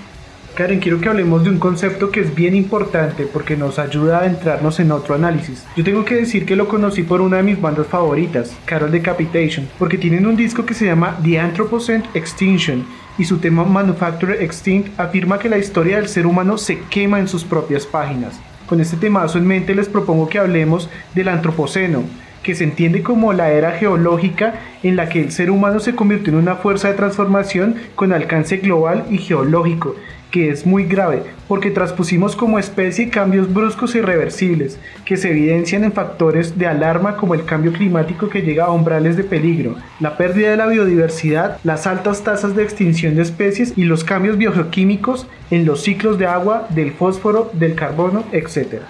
Karen, 0.55 0.81
quiero 0.81 0.99
que 0.99 1.11
hablemos 1.11 1.45
de 1.45 1.51
un 1.51 1.59
concepto 1.59 2.11
que 2.11 2.21
es 2.21 2.35
bien 2.35 2.57
importante 2.57 3.27
porque 3.27 3.55
nos 3.55 3.79
ayuda 3.79 4.21
a 4.21 4.27
entrarnos 4.27 4.81
en 4.81 4.93
otro 4.93 5.15
análisis. 5.15 5.63
Yo 5.77 5.85
tengo 5.85 6.07
que 6.07 6.15
decir 6.15 6.47
que 6.47 6.57
lo 6.57 6.67
conocí 6.67 7.03
por 7.03 7.21
una 7.21 7.37
de 7.37 7.43
mis 7.43 7.61
bandas 7.61 7.89
favoritas, 7.89 8.57
Carol 8.65 8.91
Decapitation, 8.91 9.69
porque 9.79 9.99
tienen 9.99 10.27
un 10.27 10.37
disco 10.37 10.65
que 10.65 10.73
se 10.73 10.87
llama 10.87 11.19
The 11.23 11.39
Anthropocene 11.39 12.05
Extinction 12.15 12.87
y 13.19 13.27
su 13.27 13.37
tema 13.37 13.65
Manufacturer 13.65 14.43
Extinct 14.43 14.99
afirma 14.99 15.39
que 15.39 15.51
la 15.51 15.59
historia 15.59 15.99
del 15.99 16.09
ser 16.09 16.27
humano 16.27 16.57
se 16.57 16.79
quema 16.89 17.19
en 17.19 17.29
sus 17.29 17.45
propias 17.45 17.85
páginas. 17.85 18.41
Con 18.67 18.81
este 18.81 18.97
temazo 18.97 19.39
en 19.39 19.47
mente 19.47 19.75
les 19.75 19.89
propongo 19.89 20.29
que 20.29 20.39
hablemos 20.39 20.89
del 21.15 21.29
Antropoceno, 21.29 22.03
que 22.43 22.55
se 22.55 22.65
entiende 22.65 23.03
como 23.03 23.33
la 23.33 23.51
era 23.51 23.73
geológica 23.73 24.55
en 24.83 24.97
la 24.97 25.09
que 25.09 25.21
el 25.21 25.33
ser 25.33 25.51
humano 25.51 25.81
se 25.81 25.95
convirtió 25.95 26.33
en 26.33 26.39
una 26.39 26.57
fuerza 26.57 26.89
de 26.89 26.95
transformación 26.95 27.77
con 27.95 28.13
alcance 28.13 28.59
global 28.59 29.05
y 29.11 29.19
geológico, 29.19 29.97
que 30.35 30.51
es 30.51 30.67
muy 30.67 30.83
grave 30.83 31.23
porque 31.47 31.71
transpusimos 31.71 32.35
como 32.35 32.59
especie 32.59 33.09
cambios 33.09 33.55
bruscos 33.55 33.95
e 33.95 33.99
irreversibles 33.99 34.81
que 35.05 35.17
se 35.17 35.31
evidencian 35.31 35.85
en 35.85 35.93
factores 35.93 36.59
de 36.59 36.67
alarma 36.67 37.17
como 37.17 37.35
el 37.35 37.45
cambio 37.45 37.73
climático 37.73 38.29
que 38.29 38.43
llega 38.43 38.65
a 38.65 38.73
umbrales 38.73 39.17
de 39.17 39.23
peligro, 39.23 39.77
la 40.01 40.17
pérdida 40.17 40.51
de 40.51 40.57
la 40.57 40.67
biodiversidad, 40.67 41.59
las 41.63 41.87
altas 41.87 42.25
tasas 42.25 42.57
de 42.57 42.65
extinción 42.65 43.15
de 43.15 43.23
especies 43.23 43.75
y 43.77 43.85
los 43.85 44.03
cambios 44.03 44.37
biogeoquímicos 44.37 45.29
en 45.53 45.67
los 45.67 45.83
ciclos 45.85 46.19
de 46.19 46.27
agua, 46.27 46.67
del 46.71 46.91
fósforo, 46.91 47.53
del 47.53 47.77
carbono, 47.77 48.25
etc. 48.33 48.81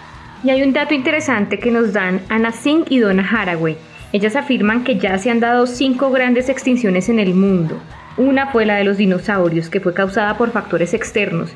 Y 0.45 0.49
hay 0.49 0.63
un 0.63 0.73
dato 0.73 0.95
interesante 0.95 1.59
que 1.59 1.71
nos 1.71 1.93
dan 1.93 2.23
Anna 2.31 2.53
Singh 2.53 2.87
y 2.89 3.01
Donna 3.01 3.29
Haraway. 3.31 3.77
Ellas 4.15 4.35
afirman 4.35 4.83
que 4.83 4.97
ya 4.97 5.19
se 5.19 5.31
han 5.31 5.41
dado 5.41 5.67
cinco 5.67 6.11
grandes 6.11 6.49
extinciones 6.49 7.11
en 7.11 7.19
el 7.19 7.35
mundo, 7.35 7.79
una 8.17 8.49
fue 8.53 8.67
la 8.67 8.77
de 8.77 8.85
los 8.85 8.97
dinosaurios, 8.97 9.69
que 9.69 9.81
fue 9.81 9.95
causada 9.95 10.37
por 10.37 10.51
factores 10.53 10.95
externos, 10.95 11.55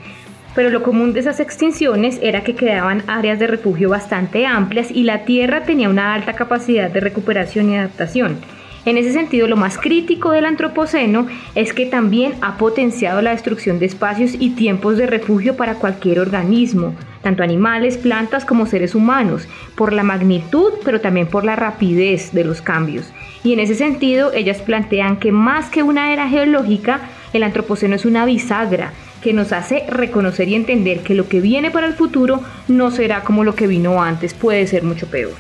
pero 0.55 0.71
lo 0.71 0.83
común 0.83 1.13
de 1.13 1.21
esas 1.21 1.39
extinciones 1.39 2.19
era 2.23 2.43
que 2.43 2.57
quedaban 2.57 3.05
áreas 3.07 3.39
de 3.39 3.47
refugio 3.47 3.91
bastante 3.91 4.45
amplias 4.45 4.91
y 4.91 5.05
la 5.05 5.25
Tierra 5.25 5.63
tenía 5.63 5.89
una 5.89 6.15
alta 6.15 6.33
capacidad 6.33 6.91
de 6.91 7.01
recuperación 7.01 7.71
y 7.71 7.77
adaptación. 7.77 8.39
En 8.85 8.97
ese 8.97 9.13
sentido, 9.13 9.47
lo 9.47 9.57
más 9.57 9.79
crítico 9.79 10.33
del 10.33 10.47
antropoceno 10.47 11.27
es 11.55 11.73
que 11.73 11.87
también 11.87 12.35
ha 12.41 12.57
potenciado 12.57 13.23
la 13.23 13.31
destrucción 13.31 13.79
de 13.79 13.87
espacios 13.87 14.35
y 14.39 14.51
tiempos 14.51 14.97
de 14.97 15.07
refugio 15.07 15.57
para 15.57 15.75
cualquier 15.75 16.21
organismo, 16.21 16.95
tanto 17.23 17.43
animales, 17.43 17.97
plantas 17.97 18.45
como 18.45 18.67
seres 18.67 18.95
humanos, 18.95 19.49
por 19.75 19.93
la 19.93 20.03
magnitud, 20.03 20.73
pero 20.85 21.01
también 21.01 21.27
por 21.27 21.45
la 21.45 21.57
rapidez 21.57 22.33
de 22.33 22.45
los 22.45 22.63
cambios. 22.63 23.13
Y 23.45 23.53
en 23.53 23.61
ese 23.61 23.75
sentido, 23.75 24.33
ellas 24.33 24.59
plantean 24.59 25.19
que 25.19 25.33
más 25.33 25.71
que 25.71 25.83
una 25.83 26.13
era 26.13 26.29
geológica, 26.29 27.01
el 27.33 27.43
antropoceno 27.43 27.95
es 27.95 28.05
una 28.05 28.25
bisagra 28.25 28.93
que 29.23 29.33
nos 29.33 29.53
hace 29.53 29.85
reconocer 29.89 30.49
y 30.49 30.55
entender 30.55 31.01
que 31.01 31.15
lo 31.15 31.29
que 31.29 31.41
viene 31.41 31.71
para 31.71 31.87
el 31.87 31.95
futuro 31.95 32.41
no 32.69 32.91
será 32.91 33.23
como 33.23 33.45
lo 33.45 33.55
que 33.55 33.67
vino 33.67 34.03
antes, 34.03 34.35
puede 34.35 34.67
ser 34.67 34.83
mucho 34.83 35.07
peor. 35.07 35.35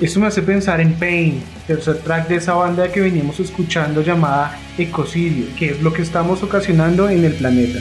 Esto 0.00 0.18
me 0.18 0.26
hace 0.26 0.42
pensar 0.42 0.80
en 0.80 0.94
Pain, 0.94 1.40
tercer 1.68 1.98
track 1.98 2.28
de 2.28 2.36
esa 2.36 2.54
banda 2.54 2.90
que 2.90 3.00
veníamos 3.00 3.38
escuchando 3.38 4.02
llamada 4.02 4.58
Ecocidio, 4.76 5.46
que 5.56 5.70
es 5.70 5.82
lo 5.82 5.92
que 5.92 6.02
estamos 6.02 6.42
ocasionando 6.42 7.08
en 7.08 7.24
el 7.24 7.34
planeta. 7.34 7.78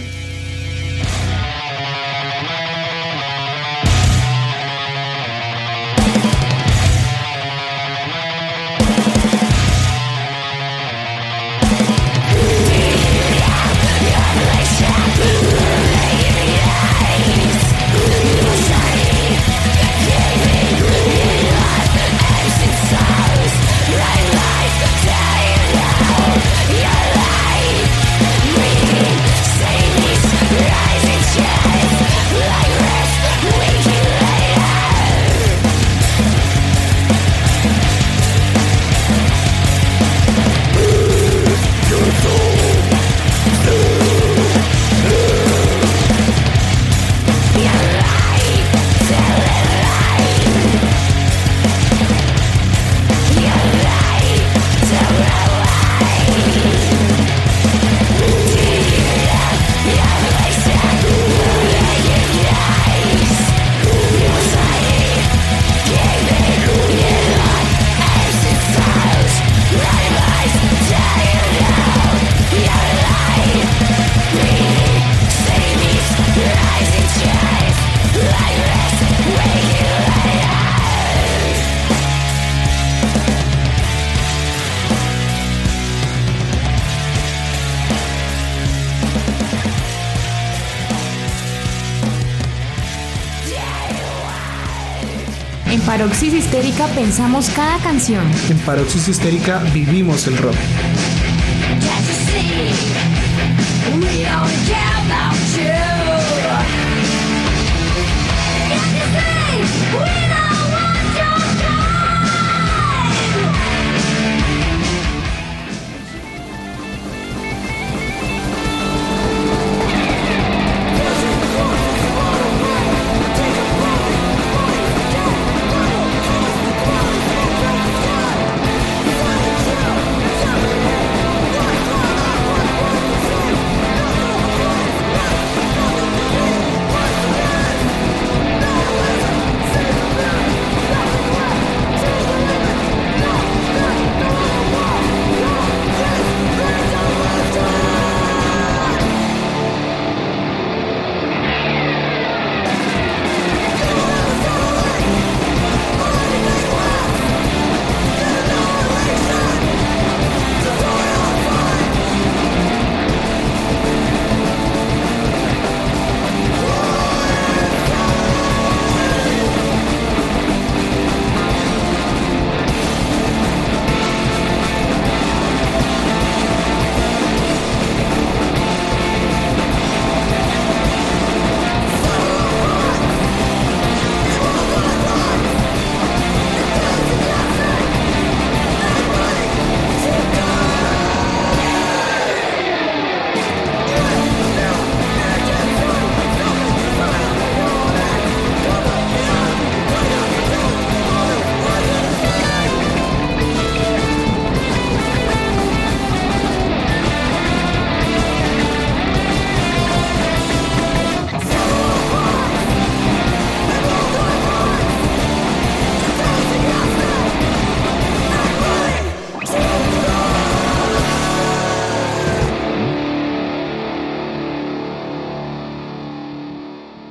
Paroxis 95.93 96.33
Histérica 96.33 96.87
pensamos 96.95 97.51
cada 97.51 97.77
canción. 97.77 98.25
En 98.49 98.57
Paroxis 98.65 99.07
Histérica 99.09 99.59
vivimos 99.75 100.25
el 100.25 100.35
rock. 100.39 100.55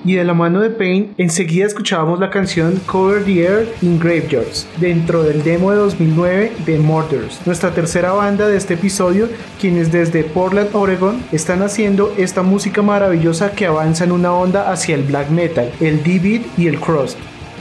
Y 0.05 0.15
de 0.15 0.25
la 0.25 0.35
mano 0.35 0.61
de 0.61 0.71
Pain, 0.71 1.15
enseguida 1.17 1.67
escuchábamos 1.67 2.19
la 2.19 2.31
canción 2.31 2.81
Cover 2.87 3.25
the 3.25 3.45
Earth 3.45 3.83
in 3.83 4.01
Graveyards, 4.01 4.67
dentro 4.81 5.23
del 5.23 5.45
demo 5.45 5.71
de 5.71 5.77
2009 5.77 6.53
de 6.67 6.79
Murders, 6.81 7.41
nuestra 7.47 7.71
tercera 7.71 8.11
banda 8.11 8.49
de 8.49 8.57
este 8.57 8.75
episodio, 8.75 9.29
quienes 9.61 9.93
desde 9.93 10.25
Portland, 10.25 10.71
Oregon, 10.73 11.23
están 11.31 11.63
haciendo 11.63 12.13
esta 12.19 12.43
música 12.43 12.83
maravillosa 12.83 13.53
que 13.53 13.67
avanza 13.67 14.03
en 14.03 14.11
una 14.11 14.33
onda 14.33 14.73
hacia 14.73 14.97
el 14.97 15.05
black 15.05 15.31
metal, 15.31 15.71
el 15.81 16.03
D-beat 16.03 16.43
y 16.59 16.67
el 16.67 16.81
crust. 16.81 17.17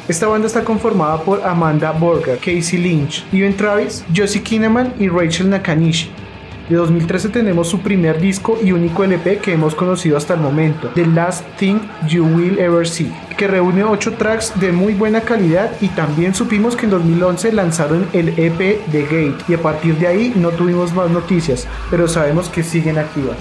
Esta 0.07 0.25
banda 0.25 0.47
está 0.47 0.63
conformada 0.63 1.21
por 1.21 1.43
Amanda 1.43 1.91
Borger, 1.91 2.39
Casey 2.39 2.79
Lynch, 2.79 3.23
Ivan 3.31 3.53
Travis, 3.53 4.03
Josie 4.15 4.41
Kinnaman 4.41 4.95
y 4.99 5.07
Rachel 5.09 5.47
Nakanishi. 5.47 6.09
De 6.71 6.77
2013 6.77 7.27
tenemos 7.27 7.67
su 7.67 7.81
primer 7.81 8.21
disco 8.21 8.57
y 8.63 8.71
único 8.71 9.03
LP 9.03 9.39
que 9.39 9.51
hemos 9.51 9.75
conocido 9.75 10.15
hasta 10.15 10.35
el 10.35 10.39
momento, 10.39 10.87
The 10.95 11.05
Last 11.05 11.45
Thing 11.57 11.79
You 12.07 12.23
Will 12.23 12.59
Ever 12.59 12.87
See, 12.87 13.11
que 13.35 13.45
reúne 13.45 13.83
8 13.83 14.13
tracks 14.13 14.57
de 14.57 14.71
muy 14.71 14.93
buena 14.93 15.19
calidad 15.19 15.69
y 15.81 15.89
también 15.89 16.33
supimos 16.33 16.77
que 16.77 16.85
en 16.85 16.91
2011 16.91 17.51
lanzaron 17.51 18.07
el 18.13 18.29
EP 18.39 18.79
The 18.89 19.01
Gate 19.01 19.43
y 19.49 19.53
a 19.53 19.61
partir 19.61 19.97
de 19.97 20.07
ahí 20.07 20.33
no 20.37 20.51
tuvimos 20.51 20.93
más 20.93 21.09
noticias, 21.09 21.67
pero 21.89 22.07
sabemos 22.07 22.47
que 22.47 22.63
siguen 22.63 22.97
activas. 22.97 23.35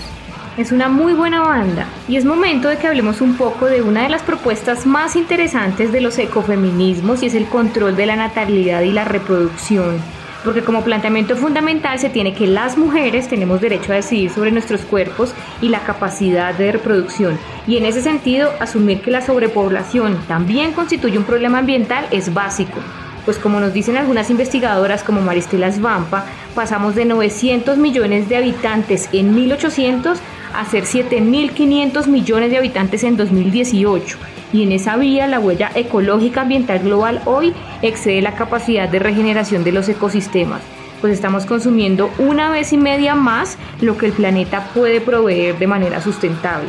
Es 0.56 0.72
una 0.72 0.88
muy 0.88 1.12
buena 1.12 1.42
banda 1.42 1.86
y 2.08 2.16
es 2.16 2.24
momento 2.24 2.68
de 2.68 2.78
que 2.78 2.88
hablemos 2.88 3.20
un 3.20 3.36
poco 3.36 3.66
de 3.66 3.80
una 3.80 4.02
de 4.02 4.08
las 4.08 4.22
propuestas 4.22 4.86
más 4.86 5.14
interesantes 5.14 5.92
de 5.92 6.00
los 6.00 6.18
ecofeminismos 6.18 7.22
y 7.22 7.26
es 7.26 7.34
el 7.36 7.46
control 7.46 7.94
de 7.94 8.06
la 8.06 8.16
natalidad 8.16 8.80
y 8.80 8.90
la 8.90 9.04
reproducción 9.04 10.00
porque 10.44 10.62
como 10.62 10.84
planteamiento 10.84 11.36
fundamental 11.36 11.98
se 11.98 12.10
tiene 12.10 12.34
que 12.34 12.46
las 12.46 12.78
mujeres 12.78 13.28
tenemos 13.28 13.60
derecho 13.60 13.92
a 13.92 13.96
decidir 13.96 14.30
sobre 14.30 14.50
nuestros 14.50 14.82
cuerpos 14.82 15.34
y 15.60 15.68
la 15.68 15.80
capacidad 15.80 16.54
de 16.54 16.72
reproducción. 16.72 17.38
Y 17.66 17.76
en 17.76 17.84
ese 17.84 18.02
sentido, 18.02 18.50
asumir 18.60 19.00
que 19.00 19.10
la 19.10 19.22
sobrepoblación 19.22 20.18
también 20.26 20.72
constituye 20.72 21.18
un 21.18 21.24
problema 21.24 21.58
ambiental 21.58 22.06
es 22.10 22.32
básico. 22.32 22.80
Pues 23.24 23.38
como 23.38 23.60
nos 23.60 23.74
dicen 23.74 23.96
algunas 23.96 24.30
investigadoras 24.30 25.04
como 25.04 25.20
Maristela 25.20 25.70
Svampa, 25.70 26.24
pasamos 26.54 26.94
de 26.94 27.04
900 27.04 27.76
millones 27.76 28.28
de 28.28 28.36
habitantes 28.36 29.08
en 29.12 29.34
1800 29.34 30.18
a 30.54 30.64
ser 30.64 30.84
7.500 30.84 32.06
millones 32.06 32.50
de 32.50 32.56
habitantes 32.56 33.04
en 33.04 33.16
2018 33.16 34.18
y 34.52 34.62
en 34.62 34.72
esa 34.72 34.96
vía 34.96 35.26
la 35.26 35.40
huella 35.40 35.70
ecológica 35.74 36.42
ambiental 36.42 36.80
global 36.80 37.20
hoy 37.24 37.54
excede 37.82 38.22
la 38.22 38.34
capacidad 38.34 38.88
de 38.88 38.98
regeneración 38.98 39.64
de 39.64 39.72
los 39.72 39.88
ecosistemas, 39.88 40.62
pues 41.00 41.12
estamos 41.12 41.46
consumiendo 41.46 42.10
una 42.18 42.50
vez 42.50 42.72
y 42.72 42.76
media 42.76 43.14
más 43.14 43.58
lo 43.80 43.96
que 43.96 44.06
el 44.06 44.12
planeta 44.12 44.68
puede 44.74 45.00
proveer 45.00 45.58
de 45.58 45.66
manera 45.66 46.00
sustentable. 46.00 46.68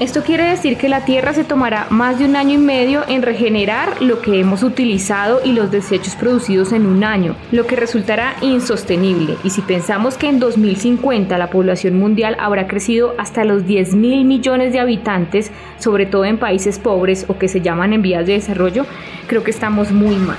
Esto 0.00 0.22
quiere 0.22 0.44
decir 0.44 0.78
que 0.78 0.88
la 0.88 1.04
Tierra 1.04 1.34
se 1.34 1.44
tomará 1.44 1.86
más 1.90 2.18
de 2.18 2.24
un 2.24 2.34
año 2.34 2.54
y 2.54 2.56
medio 2.56 3.02
en 3.06 3.20
regenerar 3.20 4.00
lo 4.00 4.22
que 4.22 4.40
hemos 4.40 4.62
utilizado 4.62 5.42
y 5.44 5.52
los 5.52 5.70
desechos 5.70 6.14
producidos 6.14 6.72
en 6.72 6.86
un 6.86 7.04
año, 7.04 7.36
lo 7.52 7.66
que 7.66 7.76
resultará 7.76 8.34
insostenible. 8.40 9.36
Y 9.44 9.50
si 9.50 9.60
pensamos 9.60 10.16
que 10.16 10.30
en 10.30 10.40
2050 10.40 11.36
la 11.36 11.50
población 11.50 11.98
mundial 11.98 12.34
habrá 12.40 12.66
crecido 12.66 13.14
hasta 13.18 13.44
los 13.44 13.66
10 13.66 13.94
mil 13.94 14.24
millones 14.24 14.72
de 14.72 14.80
habitantes, 14.80 15.52
sobre 15.78 16.06
todo 16.06 16.24
en 16.24 16.38
países 16.38 16.78
pobres 16.78 17.26
o 17.28 17.36
que 17.36 17.48
se 17.48 17.60
llaman 17.60 17.92
en 17.92 18.00
vías 18.00 18.24
de 18.24 18.32
desarrollo, 18.32 18.86
creo 19.26 19.44
que 19.44 19.50
estamos 19.50 19.92
muy 19.92 20.16
mal. 20.16 20.38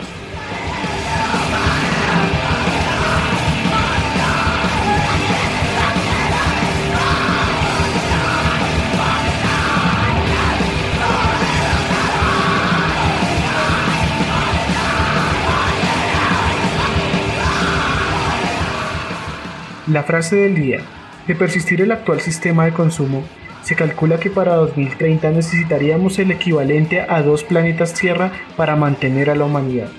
La 19.91 20.03
frase 20.03 20.37
del 20.37 20.55
día. 20.55 20.79
De 21.27 21.35
persistir 21.35 21.81
el 21.81 21.91
actual 21.91 22.21
sistema 22.21 22.63
de 22.63 22.71
consumo, 22.71 23.25
se 23.61 23.75
calcula 23.75 24.21
que 24.21 24.29
para 24.29 24.55
2030 24.55 25.31
necesitaríamos 25.31 26.17
el 26.17 26.31
equivalente 26.31 27.01
a 27.01 27.21
dos 27.21 27.43
planetas 27.43 27.93
Tierra 27.93 28.31
para 28.55 28.77
mantener 28.77 29.29
a 29.29 29.35
la 29.35 29.43
humanidad. 29.43 29.89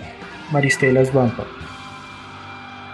Maristela 0.51 1.05
Svampa. 1.05 1.45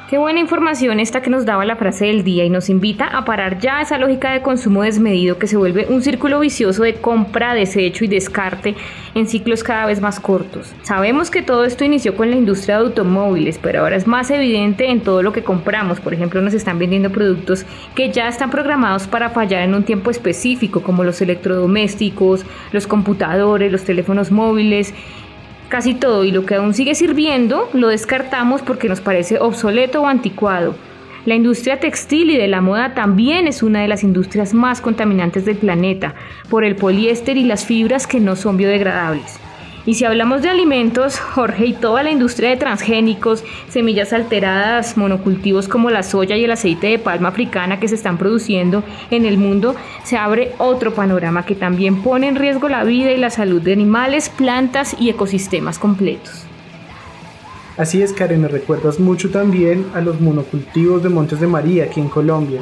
Qué 0.09 0.16
buena 0.16 0.40
información 0.40 1.01
esta 1.01 1.21
que 1.21 1.29
nos 1.29 1.44
daba 1.44 1.66
la 1.66 1.77
frase 1.77 2.07
del 2.07 2.25
día 2.25 2.42
y 2.42 2.49
nos 2.49 2.71
invita 2.71 3.05
a 3.09 3.27
parar 3.27 3.59
ya 3.59 3.83
esa 3.83 3.99
lógica 3.99 4.33
de 4.33 4.40
consumo 4.40 4.81
desmedido 4.81 5.37
que 5.37 5.47
se 5.47 5.59
vuelve 5.59 5.85
un 5.90 6.01
círculo 6.01 6.40
vicioso 6.40 6.83
de 6.83 6.94
compra, 6.94 7.53
desecho 7.53 8.07
y 8.07 8.09
descarte 8.09 8.75
en 9.14 9.27
ciclos 9.27 9.62
cada 9.62 9.85
vez 9.85 10.01
más 10.01 10.18
cortos. 10.18 10.73
Sabemos 10.81 11.31
que 11.31 11.42
todo 11.42 11.66
esto 11.66 11.85
inició 11.85 12.16
con 12.16 12.31
la 12.31 12.37
industria 12.37 12.79
de 12.79 12.85
automóviles, 12.85 13.59
pero 13.62 13.81
ahora 13.81 13.97
es 13.97 14.07
más 14.07 14.31
evidente 14.31 14.88
en 14.90 15.03
todo 15.03 15.23
lo 15.23 15.35
que 15.35 15.44
compramos. 15.44 16.01
Por 16.01 16.14
ejemplo, 16.14 16.40
nos 16.40 16.55
están 16.55 16.79
vendiendo 16.79 17.11
productos 17.11 17.66
que 17.94 18.11
ya 18.11 18.29
están 18.29 18.49
programados 18.51 19.07
para 19.07 19.29
fallar 19.29 19.61
en 19.61 19.75
un 19.75 19.83
tiempo 19.83 20.11
específico, 20.11 20.83
como 20.83 21.05
los 21.05 21.21
electrodomésticos, 21.21 22.47
los 22.73 22.87
computadores, 22.87 23.71
los 23.71 23.85
teléfonos 23.85 24.31
móviles 24.31 24.94
Casi 25.69 25.95
todo 25.95 26.25
y 26.25 26.31
lo 26.31 26.47
que 26.47 26.55
aún 26.55 26.73
sigue 26.73 26.95
sirviendo 26.95 27.69
lo 27.75 27.89
descartamos 27.89 28.63
porque 28.63 28.89
nos 28.89 29.03
parece 29.03 29.39
obsoleto 29.39 30.03
o 30.03 30.07
anticuado. 30.07 30.75
La 31.27 31.35
industria 31.35 31.79
textil 31.79 32.31
y 32.31 32.39
de 32.39 32.49
la 32.49 32.63
moda 32.63 32.95
también 32.95 33.47
es 33.47 33.63
una 33.63 33.83
de 33.83 33.89
las 33.89 34.03
industrias 34.03 34.55
más 34.55 34.81
contaminantes 34.81 35.45
del 35.45 35.59
planeta 35.59 36.15
por 36.49 36.65
el 36.65 36.75
poliéster 36.75 37.37
y 37.37 37.45
las 37.45 37.67
fibras 37.67 38.07
que 38.07 38.19
no 38.19 38.35
son 38.35 38.57
biodegradables. 38.57 39.39
Y 39.88 39.94
si 39.94 40.05
hablamos 40.05 40.42
de 40.42 40.51
alimentos, 40.51 41.18
Jorge, 41.18 41.64
y 41.64 41.72
toda 41.72 42.03
la 42.03 42.11
industria 42.11 42.51
de 42.51 42.59
transgénicos, 42.59 43.42
semillas 43.70 44.12
alteradas, 44.12 44.98
monocultivos 44.98 45.66
como 45.66 45.88
la 45.88 46.03
soya 46.03 46.37
y 46.37 46.44
el 46.44 46.51
aceite 46.51 46.88
de 46.88 46.98
palma 46.98 47.31
africana 47.31 47.81
que 47.81 47.88
se 47.88 47.94
están 47.94 48.18
produciendo 48.18 48.85
en 49.11 49.24
el 49.24 49.38
mundo, 49.38 49.74
se 50.05 50.18
abre 50.18 50.53
otro 50.59 50.92
panorama 50.92 51.46
que 51.46 51.55
también 51.55 52.03
pone 52.03 52.29
en 52.29 52.37
riesgo 52.37 52.68
la 52.68 52.85
vida 52.85 53.12
y 53.12 53.16
la 53.16 53.31
salud 53.31 53.62
de 53.62 53.72
animales, 53.72 54.29
plantas 54.29 54.94
y 55.01 55.09
ecosistemas 55.09 55.79
completos. 55.79 56.44
Así 57.79 58.03
es, 58.03 58.12
Karen, 58.12 58.42
me 58.42 58.48
recuerdas 58.48 59.01
mucho 59.01 59.31
también 59.31 59.87
a 59.94 60.03
los 60.03 60.20
monocultivos 60.20 61.03
de 61.03 61.09
Montes 61.09 61.40
de 61.40 61.46
María 61.46 61.85
aquí 61.85 62.01
en 62.01 62.11
Colombia. 62.11 62.61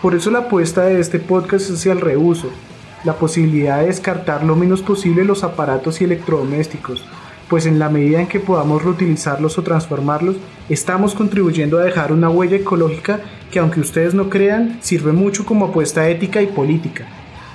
Por 0.00 0.14
eso 0.14 0.30
la 0.30 0.38
apuesta 0.38 0.86
de 0.86 1.00
este 1.00 1.18
podcast 1.18 1.68
es 1.68 1.76
hacia 1.76 1.92
el 1.92 2.00
reuso, 2.00 2.50
la 3.06 3.14
posibilidad 3.14 3.78
de 3.78 3.86
descartar 3.86 4.42
lo 4.42 4.56
menos 4.56 4.82
posible 4.82 5.24
los 5.24 5.44
aparatos 5.44 6.00
y 6.00 6.04
electrodomésticos, 6.04 7.04
pues 7.48 7.64
en 7.64 7.78
la 7.78 7.88
medida 7.88 8.20
en 8.20 8.26
que 8.26 8.40
podamos 8.40 8.82
reutilizarlos 8.82 9.56
o 9.56 9.62
transformarlos, 9.62 10.34
estamos 10.68 11.14
contribuyendo 11.14 11.78
a 11.78 11.84
dejar 11.84 12.12
una 12.12 12.28
huella 12.28 12.56
ecológica 12.56 13.20
que 13.52 13.60
aunque 13.60 13.78
ustedes 13.78 14.12
no 14.12 14.28
crean, 14.28 14.78
sirve 14.82 15.12
mucho 15.12 15.46
como 15.46 15.66
apuesta 15.66 16.08
ética 16.08 16.42
y 16.42 16.48
política 16.48 17.06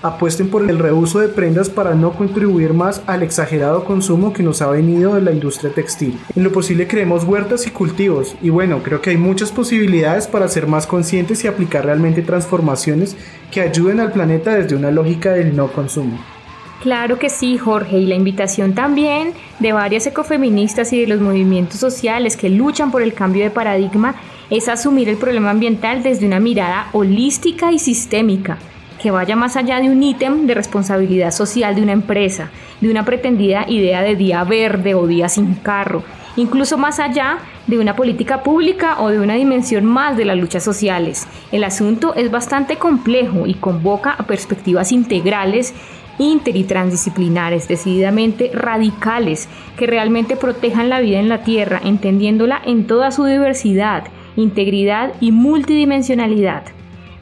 apuesten 0.02 0.50
por 0.50 0.70
el 0.70 0.80
reuso 0.80 1.20
de 1.20 1.28
prendas 1.28 1.70
para 1.70 1.94
no 1.94 2.14
contribuir 2.14 2.74
más 2.74 3.02
al 3.08 3.24
exagerado 3.24 3.84
consumo 3.84 4.34
que 4.34 4.44
nos 4.44 4.62
ha 4.62 4.68
venido 4.68 5.16
de 5.16 5.22
la 5.22 5.32
industria 5.32 5.72
textil. 5.74 6.20
En 6.36 6.44
lo 6.44 6.52
posible 6.52 6.88
creemos 6.88 7.24
huertas 7.24 7.68
y 7.68 7.72
cultivos 7.72 8.36
y 8.42 8.50
bueno, 8.50 8.82
creo 8.84 9.02
que 9.02 9.12
hay 9.12 9.18
muchas 9.18 9.52
posibilidades 9.52 10.28
para 10.28 10.48
ser 10.48 10.68
más 10.68 10.88
conscientes 10.88 11.44
y 11.44 11.48
aplicar 11.48 11.86
realmente 11.86 12.22
transformaciones 12.22 13.16
que 13.52 13.62
ayuden 13.62 14.00
al 14.00 14.12
planeta 14.12 14.56
desde 14.56 14.76
una 14.76 14.92
lógica 14.92 15.34
del 15.34 15.56
no 15.56 15.68
consumo. 15.72 16.18
Claro 16.82 17.20
que 17.20 17.30
sí, 17.30 17.60
Jorge, 17.60 18.00
y 18.00 18.08
la 18.08 18.16
invitación 18.16 18.74
también 18.74 19.34
de 19.60 19.72
varias 19.72 20.08
ecofeministas 20.08 20.92
y 20.94 21.02
de 21.02 21.06
los 21.06 21.22
movimientos 21.22 21.80
sociales 21.80 22.36
que 22.36 22.50
luchan 22.50 22.90
por 22.90 23.04
el 23.04 23.14
cambio 23.14 23.44
de 23.44 23.52
paradigma 23.52 24.16
es 24.50 24.68
asumir 24.68 25.08
el 25.08 25.18
problema 25.18 25.52
ambiental 25.52 26.02
desde 26.02 26.26
una 26.26 26.40
mirada 26.40 26.88
holística 26.92 27.72
y 27.72 27.78
sistémica 27.78 28.58
que 29.02 29.12
vaya 29.12 29.36
más 29.36 29.56
allá 29.56 29.80
de 29.80 29.90
un 29.90 30.04
ítem 30.04 30.46
de 30.46 30.54
responsabilidad 30.54 31.32
social 31.32 31.76
de 31.76 31.82
una 31.82 31.92
empresa, 31.92 32.52
de 32.82 32.92
una 32.92 33.04
pretendida 33.04 33.66
idea 33.68 34.02
de 34.04 34.16
día 34.16 34.44
verde 34.44 34.94
o 34.94 35.08
día 35.08 35.28
sin 35.28 35.56
carro, 35.56 36.04
incluso 36.36 36.78
más 36.78 37.00
allá 37.00 37.40
de 37.68 37.80
una 37.80 37.96
política 37.96 38.44
pública 38.44 39.02
o 39.02 39.10
de 39.10 39.20
una 39.20 39.36
dimensión 39.36 39.86
más 39.86 40.18
de 40.18 40.26
las 40.26 40.38
luchas 40.38 40.64
sociales. 40.64 41.28
El 41.52 41.64
asunto 41.64 42.14
es 42.16 42.30
bastante 42.30 42.78
complejo 42.78 43.48
y 43.48 43.56
convoca 43.56 44.12
a 44.12 44.28
perspectivas 44.28 44.92
integrales 44.92 45.74
inter 46.18 46.56
y 46.56 46.64
transdisciplinares, 46.66 47.68
decididamente 47.68 48.52
radicales, 48.54 49.50
que 49.78 49.88
realmente 49.88 50.36
protejan 50.36 50.90
la 50.90 51.00
vida 51.00 51.20
en 51.20 51.30
la 51.30 51.44
Tierra, 51.44 51.82
entendiéndola 51.84 52.62
en 52.64 52.86
toda 52.86 53.12
su 53.12 53.26
diversidad, 53.26 54.04
integridad 54.36 55.14
y 55.20 55.32
multidimensionalidad. 55.32 56.64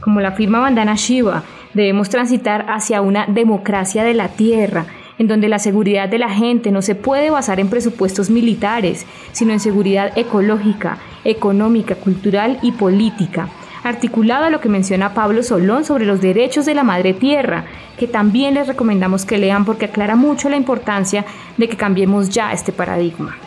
Como 0.01 0.19
la 0.19 0.33
firma 0.33 0.59
Bandana 0.59 0.95
Shiva, 0.95 1.43
Debemos 1.73 2.09
transitar 2.09 2.65
hacia 2.69 3.01
una 3.01 3.27
democracia 3.27 4.03
de 4.03 4.15
la 4.15 4.29
tierra, 4.29 4.85
en 5.19 5.27
donde 5.27 5.49
la 5.49 5.59
seguridad 5.59 6.09
de 6.09 6.17
la 6.17 6.29
gente 6.29 6.71
no 6.71 6.81
se 6.81 6.95
puede 6.95 7.29
basar 7.29 7.59
en 7.59 7.69
presupuestos 7.69 8.29
militares, 8.29 9.05
sino 9.33 9.53
en 9.53 9.59
seguridad 9.59 10.17
ecológica, 10.17 10.97
económica, 11.23 11.95
cultural 11.95 12.57
y 12.61 12.71
política. 12.71 13.49
articulado 13.81 14.43
a 14.43 14.49
lo 14.49 14.59
que 14.59 14.67
menciona 14.67 15.13
Pablo 15.13 15.41
Solón 15.41 15.85
sobre 15.85 16.05
los 16.05 16.19
derechos 16.19 16.65
de 16.65 16.75
la 16.75 16.83
madre 16.83 17.13
tierra, 17.13 17.63
que 17.97 18.07
también 18.07 18.55
les 18.55 18.67
recomendamos 18.67 19.23
que 19.23 19.37
lean 19.37 19.63
porque 19.63 19.85
aclara 19.85 20.17
mucho 20.17 20.49
la 20.49 20.57
importancia 20.57 21.23
de 21.55 21.69
que 21.69 21.77
cambiemos 21.77 22.29
ya 22.29 22.51
este 22.51 22.73
paradigma. 22.73 23.37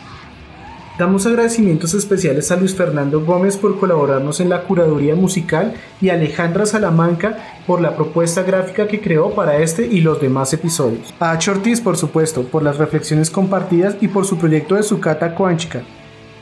Damos 0.97 1.25
agradecimientos 1.25 1.95
especiales 1.95 2.51
a 2.51 2.55
Luis 2.55 2.75
Fernando 2.75 3.25
Gómez 3.25 3.57
por 3.57 3.79
colaborarnos 3.79 4.39
en 4.39 4.49
la 4.49 4.61
curaduría 4.61 5.15
musical 5.15 5.73
y 5.99 6.09
a 6.09 6.13
Alejandra 6.13 6.67
Salamanca 6.67 7.63
por 7.65 7.81
la 7.81 7.95
propuesta 7.95 8.43
gráfica 8.43 8.87
que 8.87 9.01
creó 9.01 9.31
para 9.31 9.57
este 9.57 9.87
y 9.87 10.01
los 10.01 10.21
demás 10.21 10.53
episodios. 10.53 11.11
A 11.19 11.31
H. 11.31 11.49
Ortiz, 11.49 11.81
por 11.81 11.97
supuesto, 11.97 12.43
por 12.43 12.61
las 12.61 12.77
reflexiones 12.77 13.31
compartidas 13.31 13.95
y 14.01 14.07
por 14.07 14.27
su 14.27 14.37
proyecto 14.37 14.75
de 14.75 14.83
Sucata 14.83 15.33
Cuánchica, 15.33 15.81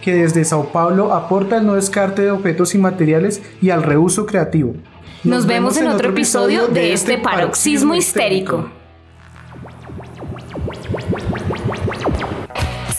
que 0.02 0.16
desde 0.16 0.44
Sao 0.44 0.70
Paulo 0.74 1.14
aporta 1.14 1.58
el 1.58 1.66
no 1.66 1.76
descarte 1.76 2.24
de 2.24 2.32
objetos 2.32 2.76
y 2.76 2.78
materiales 2.78 3.42
y 3.62 3.70
al 3.70 3.84
reuso 3.84 4.26
creativo. 4.26 4.74
Nos, 5.24 5.46
vemos 5.46 5.78
en 5.78 5.88
otro 5.88 6.10
episodio 6.10 6.68
de 6.68 6.92
este 6.92 7.18
paroxismo 7.18 7.96
histérico. 7.96 8.81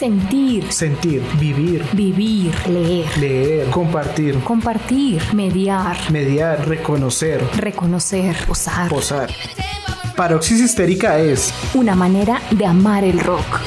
Sentir, 0.03 0.73
Sentir, 0.73 1.23
vivir, 1.39 1.85
vivir, 1.93 2.53
leer, 2.69 3.07
leer, 3.19 3.71
compartir, 3.71 4.35
compartir, 4.41 5.23
mediar, 5.33 5.97
mediar, 6.11 6.69
reconocer, 6.69 7.41
reconocer, 7.57 8.35
posar. 8.45 8.89
posar. 8.89 9.31
Paroxis 10.17 10.61
histérica 10.61 11.21
es 11.21 11.55
Una 11.75 11.95
manera 11.95 12.43
de 12.51 12.67
amar 12.67 13.05
el 13.05 13.21
rock. 13.21 13.61